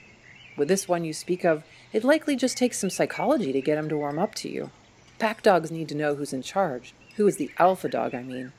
With 0.58 0.68
this 0.68 0.86
one 0.86 1.04
you 1.04 1.14
speak 1.14 1.44
of, 1.44 1.64
it 1.92 2.04
likely 2.04 2.36
just 2.36 2.58
takes 2.58 2.78
some 2.78 2.90
psychology 2.90 3.52
to 3.52 3.62
get 3.62 3.78
him 3.78 3.88
to 3.88 3.96
warm 3.96 4.18
up 4.18 4.34
to 4.36 4.50
you. 4.50 4.70
Pack 5.18 5.42
dogs 5.42 5.70
need 5.70 5.88
to 5.88 5.94
know 5.94 6.14
who's 6.14 6.34
in 6.34 6.42
charge, 6.42 6.94
who 7.16 7.26
is 7.26 7.38
the 7.38 7.50
alpha 7.58 7.88
dog, 7.88 8.14
I 8.14 8.22
mean. 8.22 8.52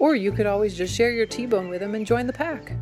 Or 0.00 0.16
you 0.16 0.32
could 0.32 0.46
always 0.46 0.76
just 0.76 0.94
share 0.94 1.12
your 1.12 1.26
T 1.26 1.46
bone 1.46 1.68
with 1.68 1.80
him 1.80 1.94
and 1.94 2.04
join 2.04 2.26
the 2.26 2.32
pack. 2.32 2.72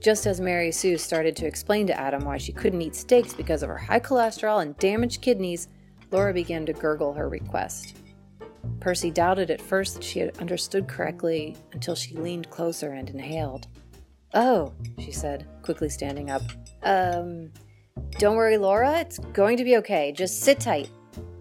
Just 0.00 0.26
as 0.26 0.40
Mary 0.40 0.72
Sue 0.72 0.96
started 0.96 1.36
to 1.36 1.46
explain 1.46 1.86
to 1.88 2.00
Adam 2.00 2.24
why 2.24 2.38
she 2.38 2.52
couldn't 2.52 2.80
eat 2.80 2.94
steaks 2.94 3.34
because 3.34 3.62
of 3.62 3.68
her 3.68 3.76
high 3.76 4.00
cholesterol 4.00 4.62
and 4.62 4.78
damaged 4.78 5.20
kidneys, 5.20 5.68
Laura 6.10 6.32
began 6.32 6.64
to 6.64 6.72
gurgle 6.72 7.12
her 7.12 7.28
request. 7.28 7.97
Percy 8.80 9.10
doubted 9.10 9.50
at 9.50 9.60
first 9.60 9.94
that 9.94 10.04
she 10.04 10.18
had 10.20 10.38
understood 10.38 10.88
correctly 10.88 11.56
until 11.72 11.94
she 11.94 12.14
leaned 12.14 12.50
closer 12.50 12.92
and 12.92 13.10
inhaled. 13.10 13.66
Oh, 14.34 14.72
she 14.98 15.10
said, 15.10 15.46
quickly 15.62 15.88
standing 15.88 16.30
up. 16.30 16.42
Um, 16.82 17.50
don't 18.18 18.36
worry, 18.36 18.58
Laura, 18.58 18.98
it's 19.00 19.18
going 19.18 19.56
to 19.56 19.64
be 19.64 19.76
okay. 19.78 20.12
Just 20.12 20.42
sit 20.42 20.60
tight. 20.60 20.90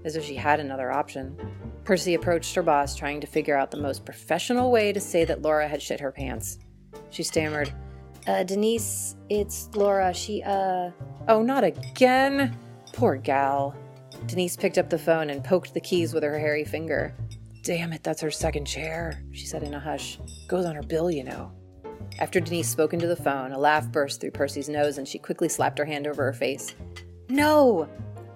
As 0.06 0.16
if 0.16 0.24
she 0.24 0.36
had 0.36 0.60
another 0.60 0.92
option. 0.92 1.38
Percy 1.84 2.14
approached 2.14 2.56
her 2.56 2.64
boss, 2.64 2.96
trying 2.96 3.22
to 3.22 3.28
figure 3.28 3.58
out 3.58 3.72
the 3.72 3.78
most 3.78 4.06
professional 4.06 4.72
way 4.72 4.92
to 4.94 5.00
say 5.00 5.26
that 5.26 5.42
Laura 5.42 5.68
had 5.68 5.82
shit 5.82 6.00
her 6.00 6.12
pants. 6.12 6.60
She 7.10 7.24
stammered, 7.24 7.74
uh, 8.28 8.44
Denise, 8.44 9.16
it's 9.30 9.70
Laura. 9.74 10.14
She, 10.14 10.44
uh. 10.44 10.92
Oh, 11.28 11.42
not 11.42 11.64
again? 11.64 12.58
Poor 12.94 13.16
gal. 13.16 13.76
Denise 14.26 14.58
picked 14.58 14.78
up 14.78 14.90
the 14.90 14.98
phone 14.98 15.30
and 15.30 15.44
poked 15.44 15.74
the 15.74 15.80
keys 15.80 16.14
with 16.14 16.24
her 16.24 16.38
hairy 16.38 16.66
finger. 16.66 17.16
Damn 17.64 17.94
it, 17.94 18.04
that's 18.04 18.22
her 18.22 18.32
second 18.32 18.66
chair, 18.66 19.24
she 19.32 19.46
said 19.46 19.64
in 19.64 19.74
a 19.74 19.80
hush. 19.80 20.20
Goes 20.48 20.66
on 20.66 20.76
her 20.76 20.84
bill, 20.84 21.12
you 21.12 21.24
know. 21.24 21.52
After 22.20 22.40
Denise 22.40 22.70
spoke 22.70 22.94
into 22.94 23.08
the 23.08 23.16
phone, 23.16 23.52
a 23.52 23.60
laugh 23.60 23.88
burst 23.92 24.20
through 24.20 24.32
Percy's 24.32 24.70
nose 24.70 24.98
and 24.98 25.08
she 25.08 25.20
quickly 25.20 25.50
slapped 25.50 25.78
her 25.78 25.86
hand 25.86 26.08
over 26.08 26.24
her 26.24 26.34
face. 26.34 26.76
No! 27.30 27.88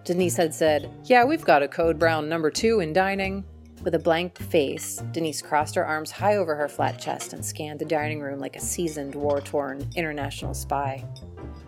Denise 0.03 0.37
had 0.37 0.53
said, 0.53 0.91
Yeah, 1.05 1.23
we've 1.23 1.45
got 1.45 1.63
a 1.63 1.67
code 1.67 1.97
brown 1.97 2.27
number 2.29 2.51
two 2.51 2.79
in 2.79 2.93
dining. 2.93 3.43
With 3.83 3.95
a 3.95 3.99
blank 3.99 4.37
face, 4.37 5.01
Denise 5.11 5.41
crossed 5.41 5.73
her 5.75 5.85
arms 5.85 6.11
high 6.11 6.35
over 6.35 6.55
her 6.55 6.67
flat 6.67 6.99
chest 6.99 7.33
and 7.33 7.43
scanned 7.43 7.79
the 7.79 7.85
dining 7.85 8.21
room 8.21 8.39
like 8.39 8.55
a 8.55 8.61
seasoned, 8.61 9.15
war 9.15 9.41
torn 9.41 9.87
international 9.95 10.53
spy. 10.53 11.03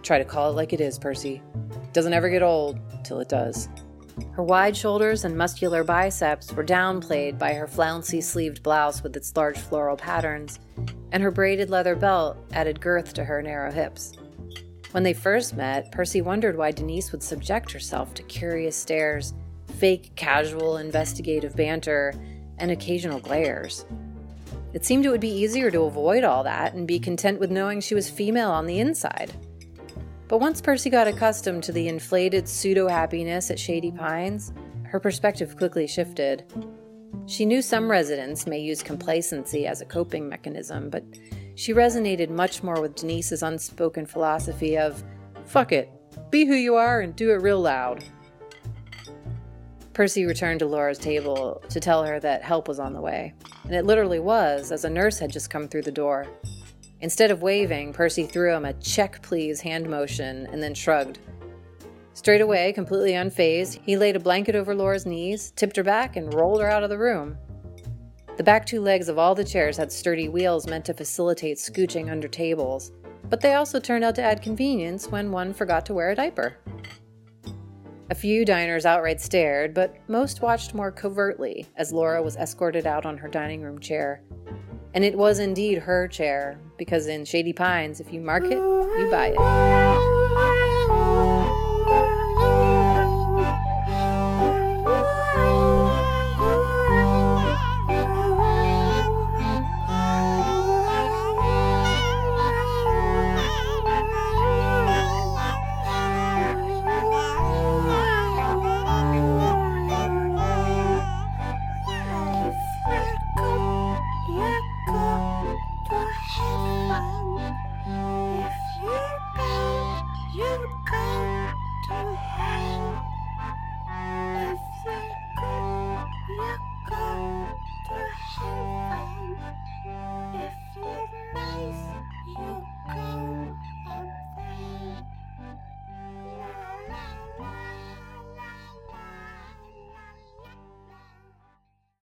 Try 0.04 0.20
to 0.20 0.26
call 0.26 0.52
it 0.52 0.56
like 0.56 0.74
it 0.74 0.82
is, 0.82 1.00
Percy. 1.00 1.42
Doesn't 1.92 2.14
ever 2.14 2.30
get 2.30 2.44
old 2.44 2.80
till 3.04 3.20
it 3.20 3.30
does. 3.30 3.68
Her 4.32 4.44
wide 4.44 4.76
shoulders 4.76 5.26
and 5.26 5.38
muscular 5.38 5.84
biceps 5.84 6.52
were 6.52 6.64
downplayed 6.64 7.38
by 7.38 7.54
her 7.54 7.68
flouncy 7.68 8.22
sleeved 8.22 8.64
blouse 8.64 9.04
with 9.04 9.16
its 9.16 9.36
large 9.36 9.58
floral 9.58 9.98
patterns, 9.98 10.60
and 11.12 11.22
her 11.22 11.32
braided 11.32 11.70
leather 11.70 11.96
belt 11.96 12.38
added 12.54 12.82
girth 12.82 13.14
to 13.14 13.24
her 13.24 13.42
narrow 13.42 13.72
hips. 13.72 14.14
When 14.92 15.04
they 15.04 15.14
first 15.14 15.56
met, 15.56 15.92
Percy 15.92 16.22
wondered 16.22 16.58
why 16.58 16.72
Denise 16.72 17.12
would 17.12 17.24
subject 17.24 17.72
herself 17.72 18.14
to 18.14 18.24
curious 18.24 18.76
stares 18.76 19.34
fake, 19.80 20.12
casual, 20.16 20.78
investigative 20.78 21.56
banter, 21.56 22.14
and 22.60 22.72
occasional 22.72 23.20
glares. 23.20 23.86
It 24.74 24.86
seemed 24.86 25.06
it 25.06 25.10
would 25.10 25.20
be 25.20 25.30
easier 25.30 25.70
to 25.72 25.82
avoid 25.82 26.24
all 26.24 26.44
that 26.44 26.74
and 26.74 26.88
be 26.88 27.00
content 27.00 27.40
with 27.40 27.52
knowing 27.52 27.82
she 27.82 27.96
was 27.96 28.10
female 28.10 28.50
on 28.52 28.66
the 28.66 28.80
inside. 28.80 29.34
But 30.34 30.40
once 30.40 30.62
Percy 30.62 30.90
got 30.90 31.08
accustomed 31.08 31.62
to 31.66 31.72
the 31.72 31.88
inflated 31.88 32.50
pseudo 32.50 32.88
happiness 32.88 33.52
at 33.52 33.60
Shady 33.60 33.92
Pines, 33.92 34.52
her 34.86 35.00
perspective 35.00 35.56
quickly 35.56 35.86
shifted. 35.86 36.44
She 37.28 37.46
knew 37.46 37.62
some 37.62 37.88
residents 37.88 38.48
may 38.48 38.58
use 38.58 38.82
complacency 38.82 39.68
as 39.68 39.82
a 39.82 39.86
coping 39.86 40.28
mechanism, 40.28 40.90
but 40.90 41.04
she 41.54 41.72
resonated 41.72 42.32
much 42.32 42.64
more 42.64 42.82
with 42.82 42.96
Denise's 42.96 43.44
unspoken 43.44 44.08
philosophy 44.08 44.76
of, 44.76 45.04
fuck 45.46 45.72
it, 45.72 45.92
be 46.32 46.46
who 46.46 46.56
you 46.56 46.74
are 46.78 47.02
and 47.02 47.16
do 47.16 47.30
it 47.30 47.44
real 47.44 47.62
loud. 47.62 48.04
Percy 49.94 50.26
returned 50.26 50.62
to 50.62 50.66
Laura's 50.66 50.98
table 50.98 51.62
to 51.70 51.80
tell 51.80 52.04
her 52.04 52.20
that 52.20 52.42
help 52.42 52.68
was 52.68 52.80
on 52.80 52.94
the 52.94 53.02
way. 53.02 53.36
And 53.66 53.76
it 53.76 53.86
literally 53.86 54.20
was, 54.20 54.72
as 54.72 54.84
a 54.84 54.90
nurse 54.90 55.20
had 55.20 55.32
just 55.32 55.52
come 55.52 55.68
through 55.68 55.84
the 55.84 55.92
door. 55.92 56.26
Instead 57.04 57.32
of 57.32 57.42
waving, 57.42 57.92
Percy 57.92 58.24
threw 58.24 58.56
him 58.56 58.64
a 58.64 58.72
check 58.76 59.22
please 59.22 59.60
hand 59.60 59.90
motion 59.90 60.48
and 60.54 60.64
then 60.64 60.74
shrugged. 60.74 61.20
Straight 62.14 62.40
away, 62.40 62.72
completely 62.72 63.12
unfazed, 63.12 63.78
he 63.84 63.98
laid 63.98 64.16
a 64.16 64.22
blanket 64.22 64.56
over 64.56 64.74
Laura's 64.74 65.06
knees, 65.06 65.52
tipped 65.58 65.76
her 65.76 65.84
back, 65.84 66.16
and 66.16 66.34
rolled 66.34 66.62
her 66.62 66.70
out 66.70 66.82
of 66.82 66.90
the 66.90 66.98
room. 66.98 67.38
The 68.38 68.44
back 68.44 68.66
two 68.66 68.80
legs 68.80 69.10
of 69.10 69.20
all 69.20 69.36
the 69.36 69.44
chairs 69.44 69.76
had 69.76 69.92
sturdy 69.92 70.30
wheels 70.30 70.66
meant 70.66 70.86
to 70.86 70.94
facilitate 70.94 71.58
scooching 71.58 72.10
under 72.10 72.30
tables, 72.30 72.94
but 73.30 73.42
they 73.42 73.56
also 73.56 73.82
turned 73.82 74.06
out 74.06 74.16
to 74.16 74.24
add 74.24 74.42
convenience 74.42 75.10
when 75.10 75.30
one 75.30 75.54
forgot 75.54 75.86
to 75.88 75.94
wear 75.94 76.12
a 76.12 76.16
diaper. 76.16 76.56
A 78.12 78.16
few 78.16 78.46
diners 78.46 78.86
outright 78.86 79.20
stared, 79.20 79.74
but 79.74 79.98
most 80.08 80.42
watched 80.42 80.74
more 80.74 80.92
covertly 80.92 81.68
as 81.76 81.92
Laura 81.92 82.24
was 82.24 82.38
escorted 82.38 82.88
out 82.88 83.06
on 83.06 83.18
her 83.18 83.28
dining 83.28 83.62
room 83.62 83.80
chair. 83.80 84.24
And 84.94 85.04
it 85.04 85.18
was 85.18 85.40
indeed 85.40 85.80
her 85.80 86.08
chair, 86.08 86.60
because 86.78 87.08
in 87.08 87.26
Shady 87.26 87.54
Pines, 87.54 88.00
if 88.00 88.14
you 88.14 88.22
mark 88.22 88.44
it, 88.46 88.52
you 88.52 89.08
buy 89.10 89.34
it. 89.36 90.13